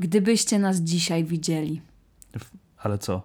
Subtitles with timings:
[0.00, 1.80] Gdybyście nas dzisiaj widzieli.
[2.78, 3.22] Ale co?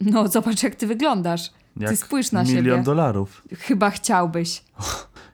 [0.00, 1.50] No, zobacz, jak ty wyglądasz.
[1.76, 2.82] Jak ty spójrz na milion siebie.
[2.82, 3.42] dolarów.
[3.58, 4.62] Chyba chciałbyś.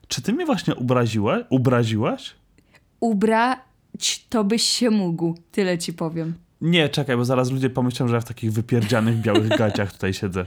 [0.08, 1.42] Czy ty mnie właśnie obraziłaś?
[1.50, 2.34] Ubraziłaś?
[3.00, 5.34] Ubrać to byś się mógł.
[5.52, 6.34] Tyle ci powiem.
[6.60, 10.44] Nie, czekaj, bo zaraz ludzie pomyślą, że ja w takich wypierdzianych białych gaciach tutaj siedzę.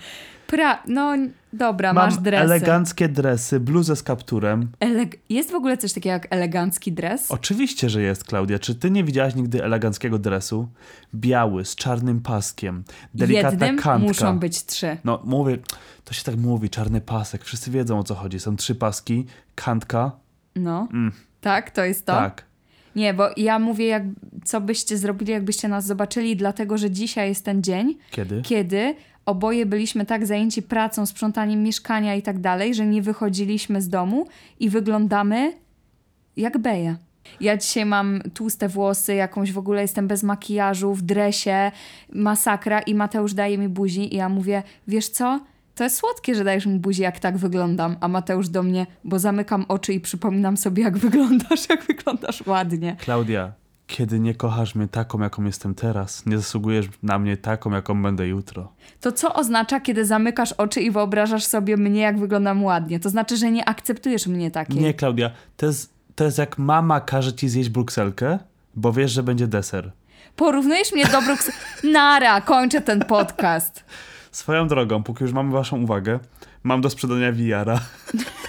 [0.47, 0.83] Pra...
[0.87, 1.15] No,
[1.53, 2.43] dobra, Mam masz dresy.
[2.43, 4.67] eleganckie dresy, bluzę z kapturem.
[4.79, 5.15] Eleg...
[5.29, 7.31] Jest w ogóle coś takiego jak elegancki dres?
[7.31, 8.59] Oczywiście, że jest, Klaudia.
[8.59, 10.67] Czy ty nie widziałaś nigdy eleganckiego dresu?
[11.15, 14.07] Biały, z czarnym paskiem, delikatna Jednym kantka.
[14.07, 14.97] muszą być trzy.
[15.03, 15.57] No, mówię,
[16.03, 17.43] to się tak mówi, czarny pasek.
[17.43, 18.39] Wszyscy wiedzą o co chodzi.
[18.39, 20.11] Są trzy paski, kantka.
[20.55, 20.87] No.
[20.93, 22.13] Mm, Tak, to jest to?
[22.13, 22.45] tak.
[22.95, 24.03] Nie, bo ja mówię, jak,
[24.45, 28.41] co byście zrobili, jakbyście nas zobaczyli, dlatego że dzisiaj jest ten dzień, Kiedy?
[28.41, 33.89] kiedy oboje byliśmy tak zajęci pracą, sprzątaniem mieszkania i tak dalej, że nie wychodziliśmy z
[33.89, 34.27] domu
[34.59, 35.53] i wyglądamy
[36.37, 36.97] jak beja.
[37.41, 41.71] Ja dzisiaj mam tłuste włosy, jakąś w ogóle jestem bez makijażu, w dresie,
[42.13, 45.39] masakra i Mateusz daje mi buzi i ja mówię, wiesz co?
[45.75, 47.95] To jest słodkie, że dajesz mi buzi, jak tak wyglądam.
[48.01, 52.95] A Mateusz do mnie, bo zamykam oczy i przypominam sobie, jak wyglądasz, jak wyglądasz ładnie.
[52.99, 53.53] Klaudia,
[53.87, 58.27] kiedy nie kochasz mnie taką, jaką jestem teraz, nie zasługujesz na mnie taką, jaką będę
[58.27, 58.71] jutro.
[59.01, 62.99] To co oznacza, kiedy zamykasz oczy i wyobrażasz sobie mnie, jak wyglądam ładnie?
[62.99, 64.81] To znaczy, że nie akceptujesz mnie takiej.
[64.81, 68.39] Nie, Klaudia, to jest, to jest jak mama każe ci zjeść brukselkę,
[68.75, 69.91] bo wiesz, że będzie deser.
[70.35, 71.51] Porównujesz mnie do Bruks...
[71.93, 73.83] Nara, kończę ten podcast.
[74.31, 76.19] Swoją drogą, póki już mamy waszą uwagę,
[76.63, 77.79] mam do sprzedania VR-a.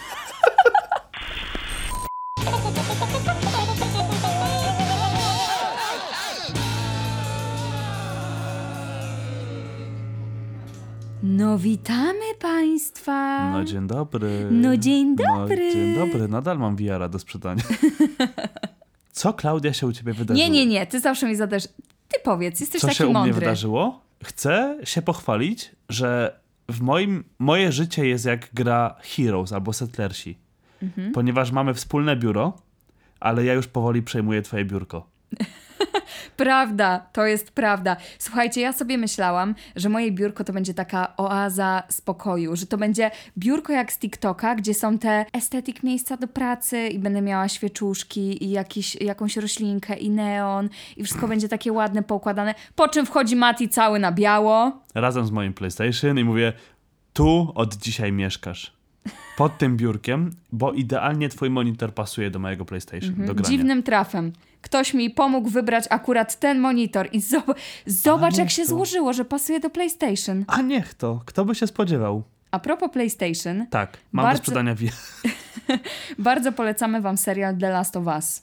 [11.56, 13.50] No witamy Państwa.
[13.50, 14.48] No dzień dobry.
[14.50, 15.66] No, dzień dobry.
[15.66, 17.62] No, dzień dobry, nadal mam VR-a do sprzedania.
[19.12, 20.48] Co, Klaudia, się u ciebie wydarzyło?
[20.48, 21.64] Nie, nie, nie, ty zawsze mi zadasz...
[22.08, 23.34] Ty powiedz, jesteś Co taki się u mnie mądry.
[23.34, 24.00] wydarzyło?
[24.24, 30.38] Chcę się pochwalić, że w moim, moje życie jest jak gra Heroes albo Settlersi.
[30.82, 31.12] Mhm.
[31.12, 32.56] Ponieważ mamy wspólne biuro,
[33.20, 35.06] ale ja już powoli przejmuję twoje biurko.
[36.36, 37.96] Prawda, to jest prawda.
[38.18, 43.10] Słuchajcie, ja sobie myślałam, że moje biurko to będzie taka oaza spokoju, że to będzie
[43.38, 48.44] biurko jak z TikToka, gdzie są te estetyk miejsca do pracy i będę miała świeczuszki
[48.44, 52.54] i jakiś, jakąś roślinkę i neon i wszystko będzie takie ładne, poukładane.
[52.74, 54.82] Po czym wchodzi Mati cały na biało.
[54.94, 56.52] Razem z moim PlayStation i mówię,
[57.12, 58.76] tu od dzisiaj mieszkasz.
[59.36, 63.30] Pod tym biurkiem, bo idealnie twój monitor pasuje do mojego PlayStation, do grania.
[63.30, 63.44] Mhm.
[63.44, 64.32] Dziwnym trafem.
[64.66, 67.54] Ktoś mi pomógł wybrać akurat ten monitor i zob-
[67.86, 68.68] zobacz, jak się to.
[68.68, 70.44] złożyło, że pasuje do PlayStation.
[70.48, 72.22] A niech to, kto by się spodziewał?
[72.50, 74.74] A propos PlayStation, Tak, mam Bardzo- do sprzedania
[76.18, 78.42] bardzo polecamy wam serial The Last of Us.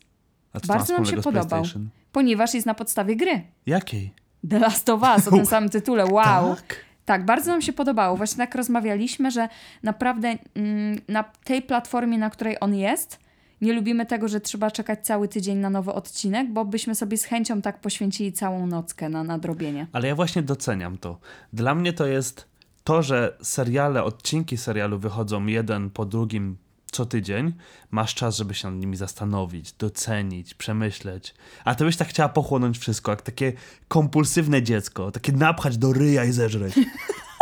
[0.67, 1.63] Bardzo nam się podobał.
[2.11, 3.41] Ponieważ jest na podstawie gry.
[3.66, 4.13] Jakiej?
[4.50, 6.55] The Last of Us, o tym samym tytule, wow.
[6.55, 6.75] Tak?
[7.05, 8.17] Tak, bardzo nam się podobało.
[8.17, 9.50] Właśnie tak rozmawialiśmy, że
[9.84, 13.19] naprawdę mm, na tej platformie, na której on jest,
[13.63, 17.24] nie lubimy tego, że trzeba czekać cały tydzień na nowy odcinek, bo byśmy sobie z
[17.24, 19.88] chęcią tak poświęcili całą nockę na nadrobienie.
[19.91, 21.19] Ale ja właśnie doceniam to.
[21.53, 22.47] Dla mnie to jest
[22.84, 26.57] to, że seriale, odcinki serialu wychodzą jeden po drugim
[26.91, 27.53] co tydzień.
[27.91, 31.34] Masz czas, żeby się nad nimi zastanowić, docenić, przemyśleć.
[31.66, 33.53] A ty byś tak chciała pochłonąć wszystko, jak takie
[33.88, 36.75] kompulsywne dziecko, takie napchać do ryja i zeżreć.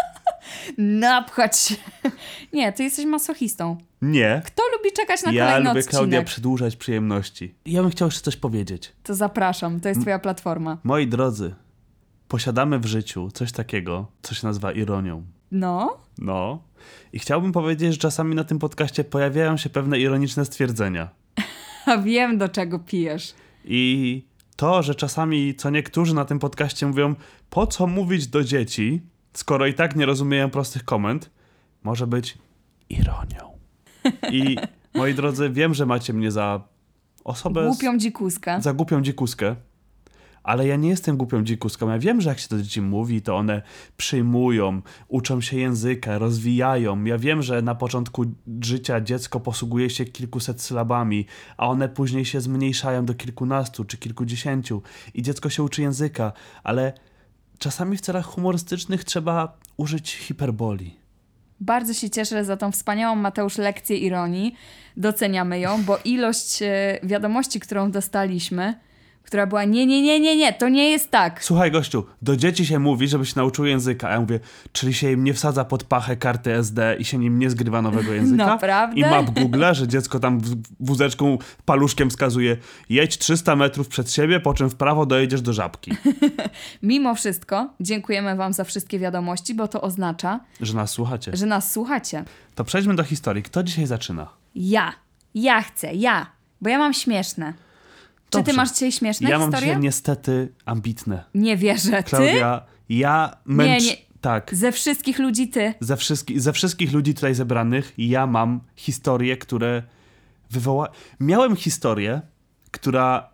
[0.78, 1.75] Napchać się.
[2.53, 3.78] Nie, ty jesteś masochistą.
[4.01, 4.41] Nie.
[4.45, 5.89] Kto lubi czekać na Ja kolejny lubię, odcinek?
[5.97, 7.53] Klaudia, przedłużać przyjemności.
[7.66, 8.91] Ja bym chciał jeszcze coś powiedzieć.
[9.03, 10.78] To zapraszam, to jest twoja platforma.
[10.84, 11.56] Moi drodzy,
[12.28, 15.23] posiadamy w życiu coś takiego, co się nazywa ironią.
[15.51, 16.63] No, No.
[17.13, 21.09] I chciałbym powiedzieć, że czasami na tym podcaście pojawiają się pewne ironiczne stwierdzenia.
[21.85, 23.34] a wiem do czego pijesz.
[23.66, 24.23] I
[24.56, 27.16] to, że czasami co niektórzy na tym podcaście mówią,
[27.50, 29.01] po co mówić do dzieci,
[29.33, 31.29] skoro i tak nie rozumieją prostych komend,
[31.83, 32.37] może być
[32.89, 33.51] ironią.
[34.31, 34.57] I
[34.93, 36.63] moi drodzy, wiem, że macie mnie za
[37.23, 37.65] osobę.
[37.65, 38.61] Głupią dzikuskę.
[38.61, 39.55] za głupią dzikuskę.
[40.43, 41.89] Ale ja nie jestem głupią dzikuską.
[41.89, 43.61] Ja wiem, że jak się do dzieci mówi, to one
[43.97, 47.03] przyjmują, uczą się języka, rozwijają.
[47.03, 48.25] Ja wiem, że na początku
[48.61, 51.25] życia dziecko posługuje się kilkuset sylabami,
[51.57, 54.81] a one później się zmniejszają do kilkunastu czy kilkudziesięciu
[55.13, 56.93] i dziecko się uczy języka, ale
[57.61, 60.96] czasami w celach humorystycznych trzeba użyć hiperboli.
[61.59, 64.55] Bardzo się cieszę za tą wspaniałą Mateusz lekcję ironii.
[64.97, 68.79] Doceniamy ją, bo ilość e, wiadomości, którą dostaliśmy,
[69.23, 71.44] która była nie, nie, nie, nie, nie, to nie jest tak.
[71.44, 74.09] Słuchaj, gościu, do dzieci się mówi, żeby się nauczyły języka.
[74.09, 74.40] A ja mówię,
[74.72, 78.14] czyli się im nie wsadza pod pachę karty SD i się nim nie zgrywa nowego
[78.14, 78.46] języka?
[78.46, 79.00] Naprawdę?
[79.00, 82.58] I map Google, że dziecko tam w- wózeczką, paluszkiem wskazuje
[82.90, 85.91] jedź 300 metrów przed siebie, po czym w prawo dojedziesz do żabki.
[86.84, 91.32] Mimo wszystko, dziękujemy Wam za wszystkie wiadomości, bo to oznacza, Że nas słuchacie.
[91.35, 92.23] że nas słuchacie.
[92.56, 93.44] To przejdźmy do historii.
[93.44, 94.28] Kto dzisiaj zaczyna?
[94.56, 94.94] Ja.
[95.35, 96.26] Ja chcę, ja.
[96.62, 97.53] Bo ja mam śmieszne.
[98.31, 98.57] Czy ty Dobrze.
[98.57, 99.67] masz dzisiaj śmieszne ja mam historie?
[99.67, 101.23] dzisiaj niestety ambitne.
[101.35, 102.03] Nie wierzę.
[102.03, 102.09] Ty?
[102.09, 103.83] Klaudia, ja męcz...
[103.83, 103.97] nie.
[104.22, 104.55] Tak.
[104.55, 105.73] Ze wszystkich ludzi ty.
[105.79, 109.83] Ze, wszystki, ze wszystkich ludzi tutaj zebranych ja mam historie, które
[110.51, 110.89] wywoła...
[111.19, 112.22] Miałem historię,
[112.72, 113.29] która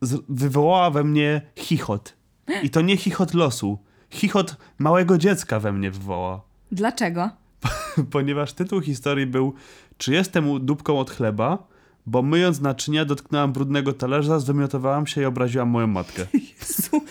[0.00, 0.22] z...
[0.28, 2.16] wywołała we mnie chichot.
[2.62, 3.78] I to nie chichot losu.
[4.10, 6.40] Chichot małego dziecka we mnie wywoła.
[6.72, 7.30] Dlaczego?
[8.12, 9.54] Ponieważ tytuł historii był
[9.96, 11.66] Czy jestem dupką od chleba?
[12.06, 16.26] Bo myjąc naczynia dotknęłam brudnego talerza, zwymiotowałam się i obraziłam moją matkę.
[16.60, 17.02] Jezu.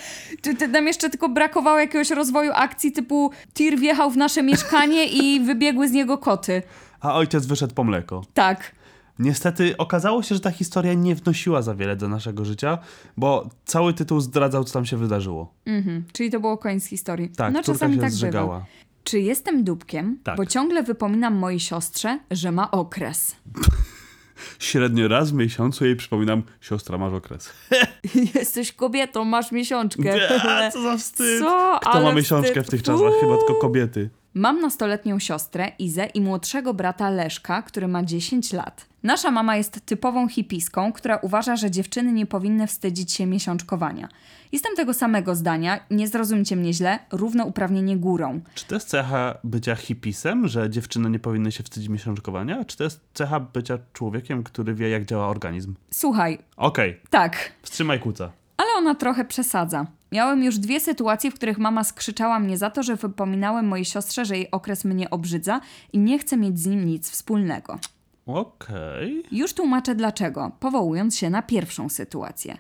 [0.72, 5.90] Nam jeszcze tylko brakowało jakiegoś rozwoju akcji typu tir wjechał w nasze mieszkanie i wybiegły
[5.90, 6.62] z niego koty.
[7.02, 8.24] A ojciec wyszedł po mleko.
[8.34, 8.72] Tak.
[9.20, 12.78] Niestety okazało się, że ta historia nie wnosiła za wiele do naszego życia,
[13.18, 15.54] bo cały tytuł zdradzał, co tam się wydarzyło.
[15.66, 16.04] Mhm.
[16.14, 17.30] Czyli to było koniec historii.
[17.30, 18.56] Tak, no czasami się tak zżegała.
[18.56, 18.66] bywa.
[19.04, 20.20] Czy jestem dupkiem?
[20.24, 20.38] Tak.
[20.38, 23.36] Bo ciągle wypominam mojej siostrze, że ma okres.
[24.60, 27.54] Średnio raz w miesiącu jej przypominam, siostra masz okres.
[28.36, 30.30] Jesteś kobietą, masz miesiączkę.
[30.48, 31.40] A, co za wstyd.
[31.40, 31.80] Co?
[31.82, 32.68] Kto Ale ma miesiączkę wstyd.
[32.68, 33.14] w tych czasach?
[33.22, 34.10] Chyba tylko kobiety.
[34.34, 38.86] Mam nastoletnią siostrę Izę i młodszego brata Leszka, który ma 10 lat.
[39.04, 44.10] Nasza mama jest typową hipiską, która uważa, że dziewczyny nie powinny wstydzić się miesiączkowania.
[44.52, 48.42] Jestem tego samego zdania, nie zrozumcie mnie źle, równouprawnienie górą.
[48.56, 52.66] Czy to jest cecha bycia hipisem, że dziewczyny nie powinny się wstydzić miesiączkowania?
[52.66, 55.76] Czy to jest cecha bycia człowiekiem, który wie, jak działa organizm?
[55.92, 58.32] Słuchaj, Okej, tak, wstrzymaj kuca.
[58.80, 59.86] Ona trochę przesadza.
[60.12, 64.26] Miałem już dwie sytuacje, w których mama skrzyczała mnie za to, że wypominałem mojej siostrze,
[64.26, 65.62] że jej okres mnie obrzydza
[65.94, 67.80] i nie chce mieć z nim nic wspólnego.
[68.26, 69.24] Okej.
[69.32, 72.58] Już tłumaczę dlaczego, powołując się na pierwszą sytuację.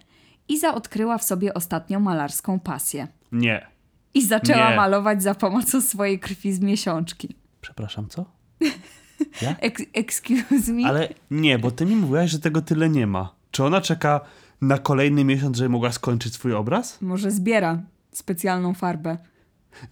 [0.50, 3.07] Iza odkryła w sobie ostatnio malarską pasję.
[3.31, 3.68] Nie.
[4.13, 4.75] I zaczęła Nie.
[4.75, 7.36] malować za pomocą swojej krwi z miesiączki.
[7.62, 8.25] Przepraszam, co?
[9.62, 10.88] Ex excuse me?
[10.88, 13.36] Ale nie, bo ty mi mówiłaś, że tego tyle nie ma.
[13.51, 14.21] Czy ona czeka
[14.61, 17.01] na kolejny miesiąc, żeby mogła skończyć swój obraz?
[17.01, 19.17] Może zbiera specjalną farbę.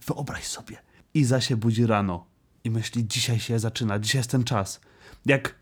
[0.06, 0.76] Wyobraź sobie.
[1.14, 2.26] Iza się budzi rano
[2.64, 4.80] i myśli, dzisiaj się zaczyna, dzisiaj jest ten czas.
[5.26, 5.54] Jak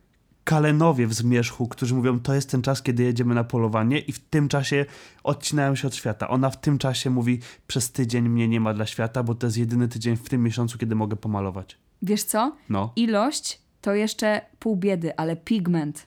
[0.45, 4.19] kalenowie w zmierzchu, którzy mówią, to jest ten czas, kiedy jedziemy na polowanie i w
[4.19, 4.87] tym czasie
[5.25, 6.29] odcinają się od świata.
[6.29, 9.57] Ona w tym czasie mówi, przez tydzień mnie nie ma dla świata, bo to jest
[9.57, 11.79] jedyny tydzień w tym miesiącu, kiedy mogę pomalować.
[12.03, 12.57] Wiesz co?
[12.69, 16.07] No, Ilość to jeszcze pół biedy, ale pigment.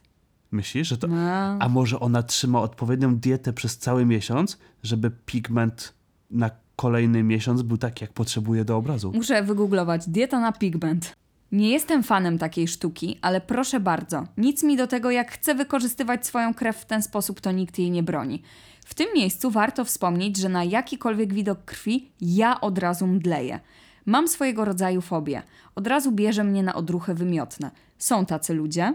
[0.51, 1.07] Myślisz, że to...
[1.12, 5.94] A, A może ona trzyma odpowiednią dietę przez cały miesiąc, żeby pigment
[6.31, 9.12] na kolejny miesiąc był taki, jak potrzebuje do obrazu?
[9.16, 10.10] muszę wygooglować.
[10.10, 11.13] Dieta na pigment.
[11.51, 16.28] Nie jestem fanem takiej sztuki, ale proszę bardzo, nic mi do tego, jak chcę wykorzystywać
[16.28, 18.42] swoją krew w ten sposób, to nikt jej nie broni.
[18.86, 23.60] W tym miejscu warto wspomnieć, że na jakikolwiek widok krwi ja od razu mdleję.
[24.06, 25.42] Mam swojego rodzaju fobię.
[25.75, 27.72] Od razu bierze mnie na odruchy wymiotne.
[27.98, 28.94] Są tacy ludzie,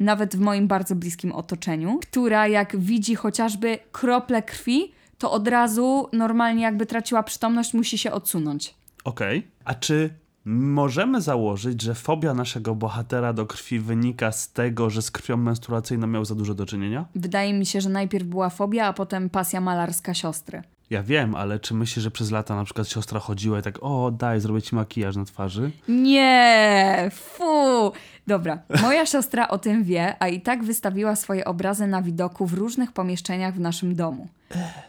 [0.00, 6.08] nawet w moim bardzo bliskim otoczeniu, która jak widzi chociażby krople krwi, to od razu
[6.12, 8.74] normalnie jakby traciła przytomność, musi się odsunąć.
[9.04, 9.46] Okej.
[9.64, 10.10] A czy
[10.44, 16.06] możemy założyć, że fobia naszego bohatera do krwi wynika z tego, że z krwią menstruacyjną
[16.06, 17.04] miał za dużo do czynienia?
[17.14, 20.62] Wydaje mi się, że najpierw była fobia, a potem pasja malarska siostry.
[20.90, 24.10] Ja wiem, ale czy myślisz, że przez lata na przykład siostra chodziła i tak, o
[24.10, 25.70] daj, zrobię ci makijaż na twarzy?
[25.88, 27.92] Nie, fu!
[28.26, 32.54] Dobra, moja siostra o tym wie, a i tak wystawiła swoje obrazy na widoku w
[32.54, 34.28] różnych pomieszczeniach w naszym domu.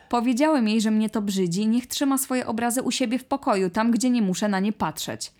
[0.10, 3.92] Powiedziałem jej, że mnie to brzydzi niech trzyma swoje obrazy u siebie w pokoju, tam
[3.92, 5.32] gdzie nie muszę na nie patrzeć.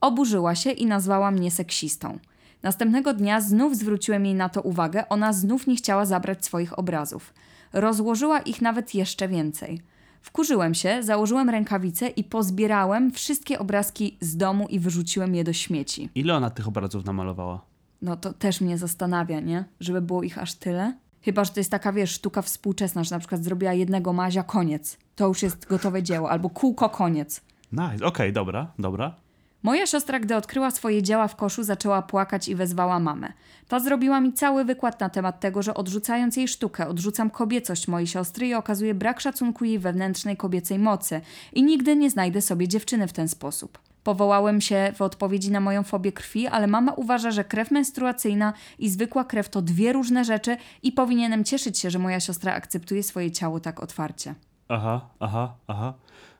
[0.00, 2.18] Oburzyła się i nazwała mnie seksistą.
[2.62, 7.34] Następnego dnia znów zwróciłem jej na to uwagę, ona znów nie chciała zabrać swoich obrazów.
[7.72, 9.82] Rozłożyła ich nawet jeszcze więcej.
[10.22, 16.10] Wkurzyłem się, założyłem rękawice i pozbierałem wszystkie obrazki z domu i wyrzuciłem je do śmieci.
[16.14, 17.60] Ile ona tych obrazów namalowała?
[18.02, 19.64] No to też mnie zastanawia, nie?
[19.80, 20.96] Żeby było ich aż tyle.
[21.22, 24.98] Chyba, że to jest taka, wiesz, sztuka współczesna, że na przykład zrobiła jednego mazia, koniec.
[25.16, 27.40] To już jest gotowe dzieło, albo kółko, koniec.
[27.72, 29.14] Nice, okej, dobra, dobra.
[29.62, 33.32] Moja siostra, gdy odkryła swoje dzieła w koszu, zaczęła płakać i wezwała mamę.
[33.68, 38.06] Ta zrobiła mi cały wykład na temat tego, że odrzucając jej sztukę, odrzucam kobiecość mojej
[38.06, 41.20] siostry i okazuje brak szacunku jej wewnętrznej kobiecej mocy
[41.52, 43.78] i nigdy nie znajdę sobie dziewczyny w ten sposób.
[44.04, 48.88] Powołałem się w odpowiedzi na moją fobię krwi, ale mama uważa, że krew menstruacyjna i
[48.88, 53.30] zwykła krew to dwie różne rzeczy i powinienem cieszyć się, że moja siostra akceptuje swoje
[53.30, 54.34] ciało tak otwarcie.
[54.68, 55.94] Aha, aha, aha.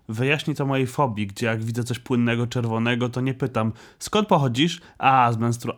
[0.08, 4.80] Wyjaśni to mojej fobii, gdzie jak widzę coś płynnego, czerwonego, to nie pytam, skąd pochodzisz?
[4.98, 5.74] A, z menstrua...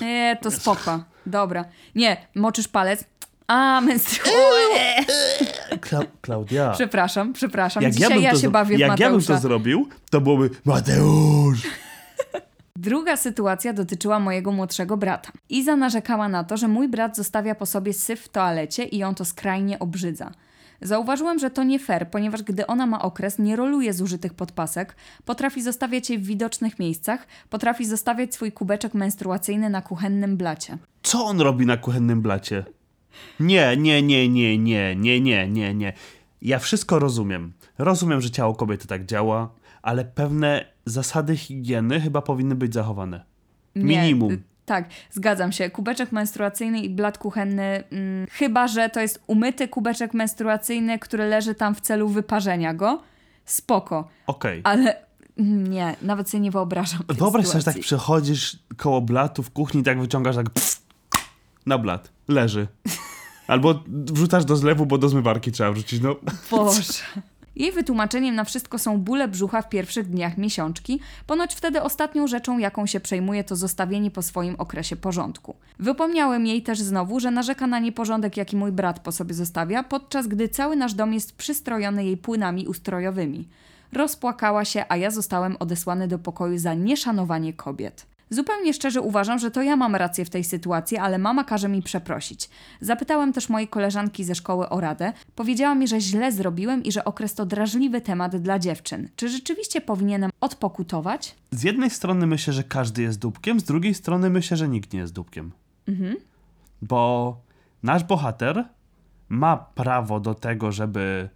[0.00, 1.04] Nie, to spoko.
[1.26, 1.64] Dobra.
[1.94, 3.04] Nie, moczysz palec.
[3.46, 4.94] A, menstruuje.
[5.80, 6.70] Kla Klaudia.
[6.70, 7.82] Przepraszam, przepraszam.
[7.82, 9.34] Jak Dzisiaj ja, bym ja to, się bawię w jak ja bym Mateusza.
[9.34, 11.62] to zrobił, to byłoby Mateusz!
[12.76, 15.30] Druga sytuacja dotyczyła mojego młodszego brata.
[15.48, 19.14] Iza narzekała na to, że mój brat zostawia po sobie syf w toalecie i ją
[19.14, 20.30] to skrajnie obrzydza.
[20.80, 25.62] Zauważyłem, że to nie fair, ponieważ gdy ona ma okres, nie roluje zużytych podpasek, potrafi
[25.62, 30.78] zostawiać je w widocznych miejscach, potrafi zostawiać swój kubeczek menstruacyjny na kuchennym blacie.
[31.02, 32.64] Co on robi na kuchennym blacie?
[33.40, 35.92] Nie, nie, nie, nie, nie, nie, nie, nie, nie.
[36.42, 37.52] Ja wszystko rozumiem.
[37.78, 39.50] Rozumiem, że ciało kobiety tak działa,
[39.82, 43.24] ale pewne zasady higieny chyba powinny być zachowane.
[43.76, 44.42] Nie, Minimum.
[44.68, 45.70] Tak, zgadzam się.
[45.70, 51.54] Kubeczek menstruacyjny i blat kuchenny, mm, chyba że to jest umyty kubeczek menstruacyjny, który leży
[51.54, 53.02] tam w celu wyparzenia go.
[53.44, 54.60] Spoko, Okej.
[54.64, 54.96] ale
[55.38, 57.00] mm, nie, nawet sobie nie wyobrażam.
[57.08, 60.82] Wyobraź sobie, że tak przechodzisz koło blatu w kuchni i tak wyciągasz tak pff,
[61.66, 62.10] na blat.
[62.28, 62.66] Leży.
[63.48, 66.00] Albo wrzucasz do zlewu, bo do zmywarki trzeba wrzucić.
[66.02, 66.16] No,
[66.50, 66.82] Boże.
[67.56, 71.00] Jej wytłumaczeniem na wszystko są bóle brzucha w pierwszych dniach miesiączki.
[71.26, 75.56] Ponoć wtedy ostatnią rzeczą, jaką się przejmuje, to zostawienie po swoim okresie porządku.
[75.78, 80.26] Wypomniałem jej też znowu, że narzeka na nieporządek, jaki mój brat po sobie zostawia, podczas
[80.26, 83.48] gdy cały nasz dom jest przystrojony jej płynami ustrojowymi.
[83.92, 88.06] Rozpłakała się, a ja zostałem odesłany do pokoju za nieszanowanie kobiet.
[88.30, 91.82] Zupełnie szczerze uważam, że to ja mam rację w tej sytuacji, ale mama każe mi
[91.82, 92.48] przeprosić.
[92.80, 95.12] Zapytałem też mojej koleżanki ze szkoły o radę.
[95.34, 99.08] Powiedziała mi, że źle zrobiłem i że okres to drażliwy temat dla dziewczyn.
[99.16, 101.34] Czy rzeczywiście powinienem odpokutować?
[101.50, 105.00] z jednej strony myślę, że każdy jest dupkiem, z drugiej strony myślę, że nikt nie
[105.00, 105.52] jest dupkiem.
[106.82, 107.36] Bo
[107.82, 108.64] nasz bohater
[109.28, 111.28] ma prawo do tego, żeby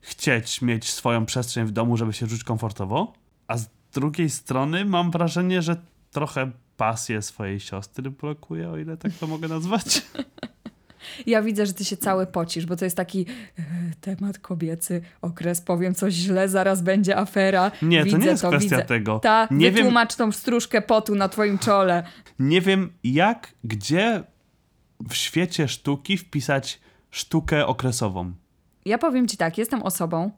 [0.00, 3.12] chcieć mieć swoją przestrzeń w domu, żeby się czuć komfortowo,
[3.48, 5.76] a z drugiej strony mam wrażenie, że
[6.14, 9.84] trochę pasję swojej siostry blokuje, o ile tak to mogę nazwać.
[11.26, 13.26] Ja widzę, że ty się cały pocisz, bo to jest taki
[13.58, 13.62] e,
[14.00, 17.70] temat kobiecy, okres, powiem coś źle, zaraz będzie afera.
[17.82, 18.84] Nie, widzę to nie jest to, kwestia widzę.
[18.88, 19.18] tego.
[19.18, 22.02] Ta, nie, wiem, wytłumacz tą stróżkę potu na twoim czole.
[22.38, 24.22] nie wiem, jak, gdzie
[25.08, 26.80] w świecie sztuki wpisać
[27.10, 28.32] sztukę okresową.
[28.84, 30.30] Ja powiem ci tak, jestem osobą,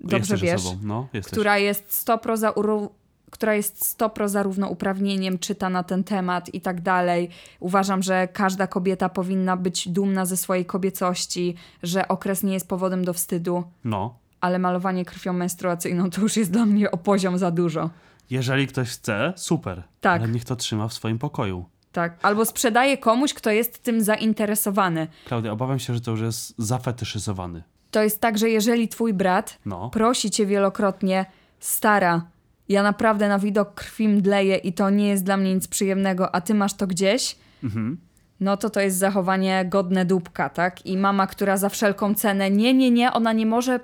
[0.00, 2.90] dobrze Jesteś wiesz, osobą, no, która jest stopro za uru-
[3.32, 7.28] która jest stopro zarówno uprawnieniem, czyta na ten temat i tak dalej.
[7.60, 13.04] Uważam, że każda kobieta powinna być dumna ze swojej kobiecości, że okres nie jest powodem
[13.04, 14.14] do wstydu, No.
[14.40, 17.90] ale malowanie krwią menstruacyjną to już jest dla mnie o poziom za dużo.
[18.30, 19.82] Jeżeli ktoś chce, super.
[20.00, 20.22] Tak.
[20.22, 21.64] Ale niech to trzyma w swoim pokoju.
[21.92, 22.18] Tak.
[22.22, 25.06] Albo sprzedaje komuś, kto jest tym zainteresowany.
[25.26, 27.62] Klaudia, obawiam się, że to już jest zafetyszyzowany.
[27.90, 29.90] To jest tak, że jeżeli twój brat No.
[29.90, 31.26] prosi cię wielokrotnie,
[31.60, 32.26] stara,
[32.72, 36.40] ja naprawdę na widok krwi mdleję i to nie jest dla mnie nic przyjemnego, a
[36.40, 37.98] ty masz to gdzieś, Mhm.
[38.40, 40.86] no to to jest zachowanie godne dupka, tak?
[40.86, 43.80] I mama, która za wszelką cenę, nie, nie, nie, ona nie może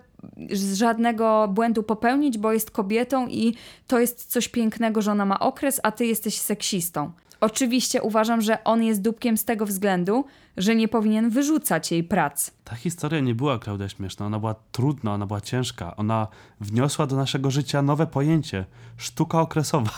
[0.53, 3.55] z żadnego błędu popełnić, bo jest kobietą i
[3.87, 7.13] to jest coś pięknego, że ona ma okres, a ty jesteś seksistą.
[7.41, 10.25] Oczywiście uważam, że on jest dupkiem z tego względu,
[10.57, 12.51] że nie powinien wyrzucać jej prac.
[12.65, 14.27] Ta historia nie była, Klaudia, śmieszna.
[14.27, 15.97] Ona była trudna, ona była ciężka.
[15.97, 16.27] Ona
[16.61, 18.65] wniosła do naszego życia nowe pojęcie.
[18.97, 19.91] Sztuka okresowa.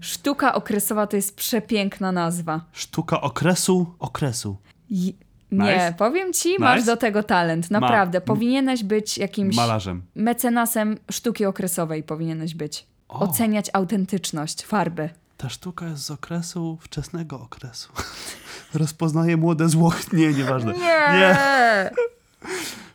[0.00, 2.60] Sztuka okresowa to jest przepiękna nazwa.
[2.72, 4.56] Sztuka okresu okresu.
[4.90, 5.12] Nie,
[5.52, 5.94] Nice.
[5.98, 6.92] powiem ci, masz Nice.
[6.92, 7.70] do tego talent.
[7.70, 8.20] Naprawdę.
[8.20, 10.02] Powinieneś być jakimś Malarzem.
[10.14, 12.86] mecenasem sztuki okresowej, powinieneś być.
[13.08, 13.18] O.
[13.20, 15.10] Oceniać autentyczność farby.
[15.40, 17.92] Ta sztuka jest z okresu, wczesnego okresu.
[18.74, 19.92] Rozpoznaje młode zło.
[20.12, 20.72] Nie, nieważne.
[20.72, 21.36] Nie.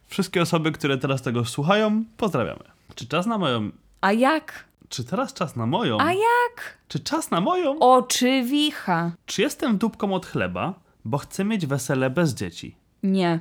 [0.08, 2.64] Wszystkie osoby, które teraz tego słuchają, pozdrawiamy.
[2.96, 3.72] Czy czas na moją...
[4.02, 4.66] A jak?
[4.90, 5.98] Czy teraz czas na moją?
[6.00, 6.78] A jak?
[6.88, 7.80] Czy czas na moją?
[7.80, 9.12] Oczywicha.
[9.26, 10.74] Czy jestem dupką od chleba,
[11.06, 12.76] bo chcę mieć wesele bez dzieci?
[13.04, 13.40] Nie.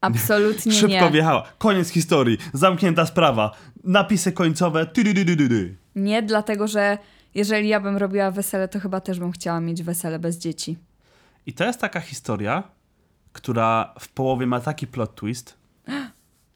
[0.00, 1.10] Absolutnie Szybko nie.
[1.10, 1.42] wjechała.
[1.58, 2.38] Koniec historii.
[2.52, 3.50] Zamknięta sprawa.
[3.84, 4.86] Napisy końcowe.
[4.86, 5.76] Tydydydydydy.
[5.94, 6.98] Nie, dlatego że
[7.34, 10.76] jeżeli ja bym robiła wesele, to chyba też bym chciała mieć wesele bez dzieci.
[11.46, 12.62] I to jest taka historia,
[13.32, 15.58] która w połowie ma taki plot twist.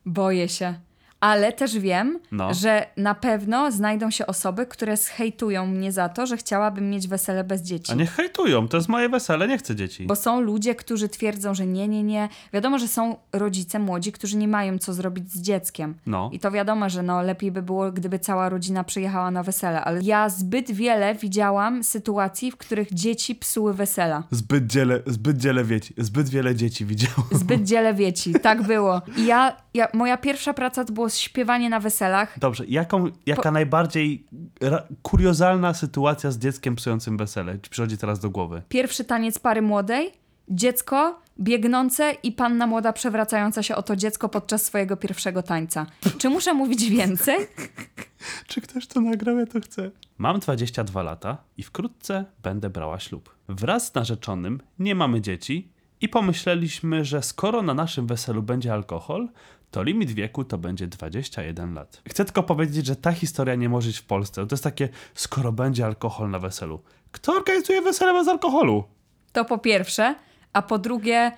[0.06, 0.74] Boję się.
[1.22, 2.54] Ale też wiem, No.
[2.54, 7.44] że na pewno znajdą się osoby, które zhejtują mnie za to, że chciałabym mieć wesele
[7.44, 7.92] bez dzieci.
[7.92, 10.06] A niech hejtują, to jest moje wesele, nie chcę dzieci.
[10.06, 12.28] Bo są ludzie, którzy twierdzą, że nie, nie, nie.
[12.52, 15.94] Wiadomo, że są rodzice młodzi, którzy nie mają co zrobić z dzieckiem.
[16.06, 16.30] No.
[16.32, 19.80] I to wiadomo, że no, lepiej by było, gdyby cała rodzina przyjechała na wesele.
[19.84, 24.22] Ale ja zbyt wiele widziałam sytuacji, w których dzieci psuły wesela.
[24.30, 27.12] Zbyt wiele, zbyt wiele dzieci, zbyt wiele dzieci widziałem.
[27.32, 28.32] Zbyt wiele wieci.
[28.42, 29.02] Tak było.
[29.16, 32.38] I ja, ja, moja pierwsza praca to było śpiewanie na weselach.
[32.38, 34.26] Dobrze, jaką, jaka najbardziej
[34.60, 38.62] ra- kuriozalna sytuacja z dzieckiem psującym wesele ci przychodzi teraz do głowy?
[38.68, 40.12] Pierwszy taniec pary młodej,
[40.48, 45.86] dziecko biegnące i panna młoda przewracająca się o to dziecko podczas swojego pierwszego tańca.
[46.18, 47.36] Czy muszę mówić więcej?
[48.48, 49.90] Czy ktoś to nagrał, ja to chcę.
[50.18, 53.34] Mam 22 lata i wkrótce będę brała ślub.
[53.48, 55.68] Wraz z narzeczonym nie mamy dzieci
[56.00, 59.28] i pomyśleliśmy, że skoro na naszym weselu będzie alkohol,
[59.72, 62.02] to limit wieku to będzie 21 lat.
[62.08, 64.46] Chcę tylko powiedzieć, że ta historia nie może być w Polsce.
[64.46, 66.82] To jest takie, skoro będzie alkohol na weselu.
[67.12, 68.84] Kto organizuje wesele bez alkoholu?
[69.32, 70.14] To po pierwsze.
[70.52, 71.32] A po drugie,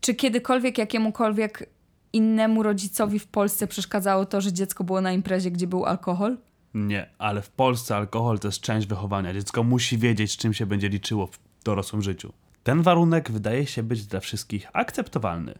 [0.00, 1.70] czy kiedykolwiek jakiemukolwiek
[2.12, 6.38] innemu rodzicowi w Polsce przeszkadzało to, że dziecko było na imprezie, gdzie był alkohol?
[6.74, 9.32] Nie, ale w Polsce alkohol to jest część wychowania.
[9.32, 12.32] Dziecko musi wiedzieć, z czym się będzie liczyło w dorosłym życiu.
[12.62, 15.54] Ten warunek wydaje się być dla wszystkich akceptowalny.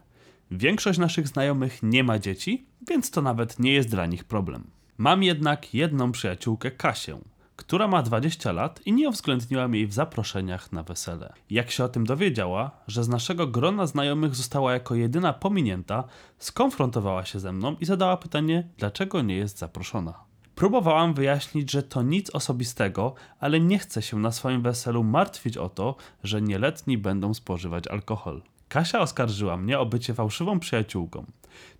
[0.55, 4.63] Większość naszych znajomych nie ma dzieci, więc to nawet nie jest dla nich problem.
[4.97, 7.19] Mam jednak jedną przyjaciółkę, Kasię,
[7.55, 11.33] która ma 20 lat i nie uwzględniłam jej w zaproszeniach na wesele.
[11.49, 16.03] Jak się o tym dowiedziała, że z naszego grona znajomych została jako jedyna pominięta,
[16.37, 20.13] skonfrontowała się ze mną i zadała pytanie, dlaczego nie jest zaproszona.
[20.55, 25.69] Próbowałam wyjaśnić, że to nic osobistego, ale nie chcę się na swoim weselu martwić o
[25.69, 28.41] to, że nieletni będą spożywać alkohol.
[28.73, 31.25] Kasia oskarżyła mnie o bycie fałszywą przyjaciółką.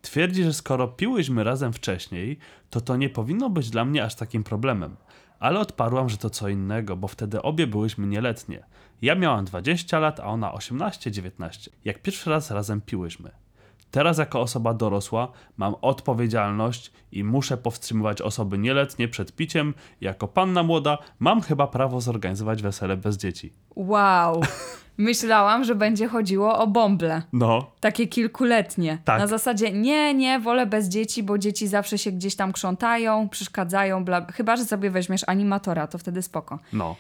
[0.02, 2.38] Twierdzi, że skoro piłyśmy razem wcześniej,
[2.70, 4.96] to to nie powinno być dla mnie aż takim problemem.
[5.40, 8.64] Ale odparłam, że to co innego, bo wtedy obie byłyśmy nieletnie.
[9.02, 11.70] Ja miałam 20 lat, a ona 18-19.
[11.86, 13.32] Jak pierwszy raz razem piłyśmy.
[13.94, 19.74] Teraz jako osoba dorosła mam odpowiedzialność i muszę powstrzymywać osoby nieletnie przed piciem.
[20.02, 23.54] Jako panna młoda mam chyba prawo zorganizować wesele bez dzieci.
[23.76, 24.42] Wow.
[24.98, 27.22] Myślałam, że będzie chodziło o bąble.
[27.34, 28.98] No, Takie kilkuletnie.
[29.06, 29.20] Tak.
[29.20, 34.06] Na zasadzie nie, nie, wolę bez dzieci, bo dzieci zawsze się gdzieś tam krzątają, przeszkadzają,
[34.06, 34.26] bla.
[34.32, 36.60] Chyba, że sobie weźmiesz animatora, to wtedy spoko.
[36.74, 36.96] no.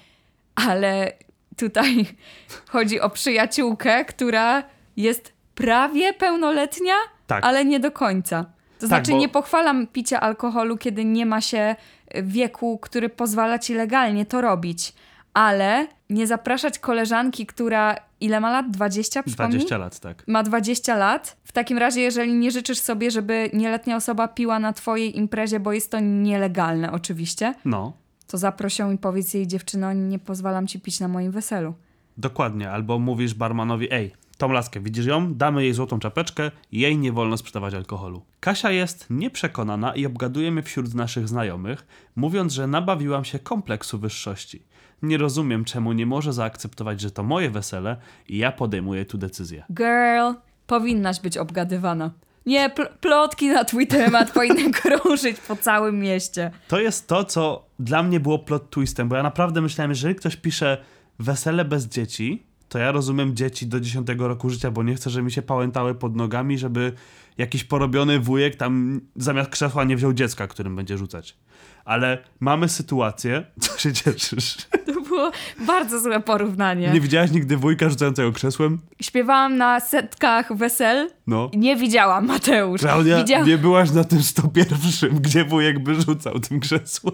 [0.56, 1.14] Ale
[1.58, 2.06] tutaj
[2.74, 4.64] chodzi o przyjaciółkę, która
[4.98, 6.94] jest prawie pełnoletnia,
[7.28, 7.46] Tak.
[7.46, 8.46] ale nie do końca.
[8.80, 11.76] To znaczy, bo- nie pochwalam picia alkoholu, kiedy nie ma się
[12.24, 14.94] wieku, który pozwala ci legalnie to robić.
[15.34, 18.72] Ale nie zapraszać koleżanki, która ile ma lat?
[18.72, 19.24] 20?
[19.24, 19.52] Przypomnij?
[19.58, 20.24] 20 lat, tak.
[20.28, 21.38] ma 20 lat.
[21.44, 25.74] W takim razie, jeżeli nie życzysz sobie, żeby nieletnia osoba piła na twojej imprezie, bo
[25.74, 27.94] jest to nielegalne oczywiście, No,
[28.28, 31.74] to zaproś ją i powiedz jej dziewczyno, nie pozwalam ci pić na moim weselu.
[32.18, 32.72] dokładnie.
[32.72, 34.14] Albo mówisz barmanowi, ej,
[34.44, 35.34] tą laskę, widzisz ją?
[35.34, 38.22] Damy jej złotą czapeczkę, jej nie wolno sprzedawać alkoholu.
[38.40, 44.62] Kasia jest nieprzekonana i obgaduje mnie wśród naszych znajomych, mówiąc, że nabawiłam się kompleksu wyższości.
[45.02, 47.98] Nie rozumiem, czemu nie może zaakceptować, że to moje wesele
[48.30, 49.64] i ja podejmuję tu decyzję.
[49.74, 52.12] Girl, powinnaś być obgadywana.
[52.46, 56.52] Nie, pl- plotki na twój temat powinny krążyć po całym mieście.
[56.68, 60.16] To jest to, co dla mnie było plot twistem, bo ja naprawdę myślałem, że jeżeli
[60.16, 60.78] ktoś pisze
[61.20, 65.26] wesele bez dzieci, to ja rozumiem dzieci do 10 roku życia, bo nie chcę, żeby
[65.26, 66.94] mi się pałętały pod nogami, żeby
[67.38, 71.38] jakiś porobiony wujek tam zamiast krzesła nie wziął dziecka, którym będzie rzucać.
[71.86, 74.58] Ale mamy sytuację, co się cieszysz?
[74.86, 75.32] To było
[75.68, 76.90] bardzo złe porównanie.
[76.92, 78.80] Nie widziałaś nigdy wujka rzucającego krzesłem?
[79.02, 81.50] Śpiewałam na setkach wesel No.
[81.54, 82.82] i nie widziałam, Mateusz.
[82.82, 83.48] Klaudia, Widziałam...
[83.48, 87.14] nie byłaś na tym 101, gdzie wujek by rzucał tym krzesłem.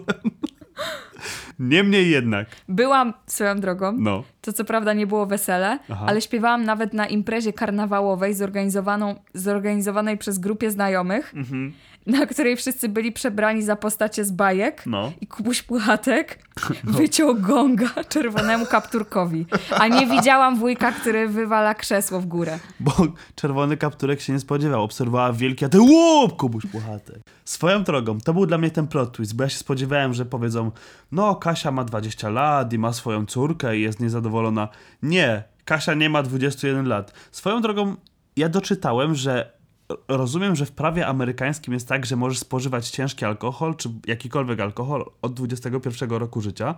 [1.58, 3.92] Niemniej jednak, Byłam swoją drogą.
[3.98, 4.22] no.
[4.40, 6.04] To co prawda nie było wesele, Aha.
[6.08, 11.72] ale śpiewałam nawet na imprezie karnawałowej zorganizowaną, zorganizowanej przez grupie znajomych, Mhm.
[12.10, 14.82] Na której wszyscy byli przebrani za postacie z bajek.
[14.86, 15.12] No.
[15.20, 16.38] I Kubuś Puchatek
[16.84, 19.46] wyciął gonga czerwonemu kapturkowi.
[19.70, 22.58] A nie widziałam wujka, który wywala krzesło w górę.
[22.80, 22.92] Bo
[23.34, 24.82] czerwony kapturek się nie spodziewał.
[24.82, 27.18] Obserwowała wielki, a ty łup, Kubuś Puchatek.
[27.44, 30.70] Swoją drogą, to był dla mnie ten plot twist, bo ja się spodziewałem, że powiedzą,
[31.12, 34.68] no Kasia ma 20 lat i ma swoją córkę i jest niezadowolona.
[35.02, 37.12] Nie, Kasia nie ma 21 lat.
[37.32, 37.96] Swoją drogą,
[38.36, 39.59] ja doczytałem, że
[40.08, 45.10] rozumiem, że w prawie amerykańskim jest tak, że możesz spożywać ciężki alkohol, czy jakikolwiek alkohol
[45.22, 46.74] od 21 roku życia,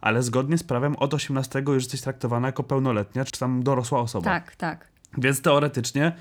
[0.00, 4.24] ale zgodnie z prawem od 18 już jesteś traktowana jako pełnoletnia, czy tam dorosła osoba.
[4.24, 4.88] Tak, tak.
[5.18, 6.12] Więc teoretycznie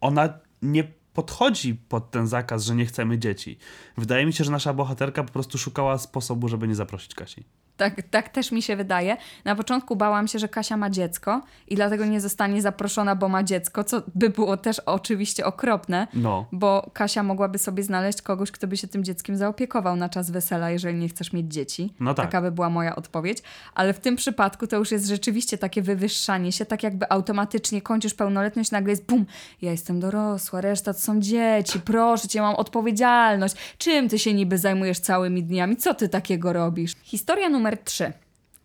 [0.00, 0.28] ona
[0.62, 3.58] nie podchodzi pod ten zakaz, że nie chcemy dzieci.
[3.96, 7.44] Wydaje mi się, że nasza bohaterka po prostu szukała sposobu, żeby nie zaprosić Kasi.
[7.80, 9.16] Tak, tak też mi się wydaje.
[9.44, 13.42] Na początku bałam się, że Kasia ma dziecko i dlatego nie zostanie zaproszona, bo ma
[13.42, 16.46] dziecko, co by było też oczywiście okropne, No.
[16.52, 20.70] bo Kasia mogłaby sobie znaleźć kogoś, kto by się tym dzieckiem zaopiekował na czas wesela,
[20.70, 21.94] jeżeli nie chcesz mieć dzieci.
[22.00, 22.26] No tak.
[22.26, 23.38] Taka by była moja odpowiedź.
[23.74, 28.14] Ale w tym przypadku to już jest rzeczywiście takie wywyższanie się, tak jakby automatycznie kończysz
[28.14, 29.26] pełnoletność, nagle jest bum,
[29.62, 33.54] ja jestem dorosła, reszta to są dzieci, proszę cię, mam odpowiedzialność.
[33.78, 35.76] Czym ty się niby zajmujesz całymi dniami?
[35.76, 36.92] Co ty takiego robisz?
[37.02, 38.12] Historia numer trzy.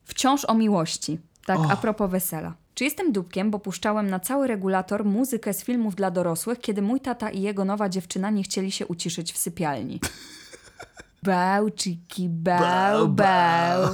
[0.03, 1.19] Wciąż o miłości.
[1.45, 2.53] Tak, a propos wesela.
[2.73, 6.99] Czy jestem dupkiem, bo puszczałem na cały regulator muzykę z filmów dla dorosłych, kiedy mój
[6.99, 9.99] tata i jego nowa dziewczyna nie chcieli się uciszyć w sypialni?
[11.23, 13.87] Bałczyki, bał, bał.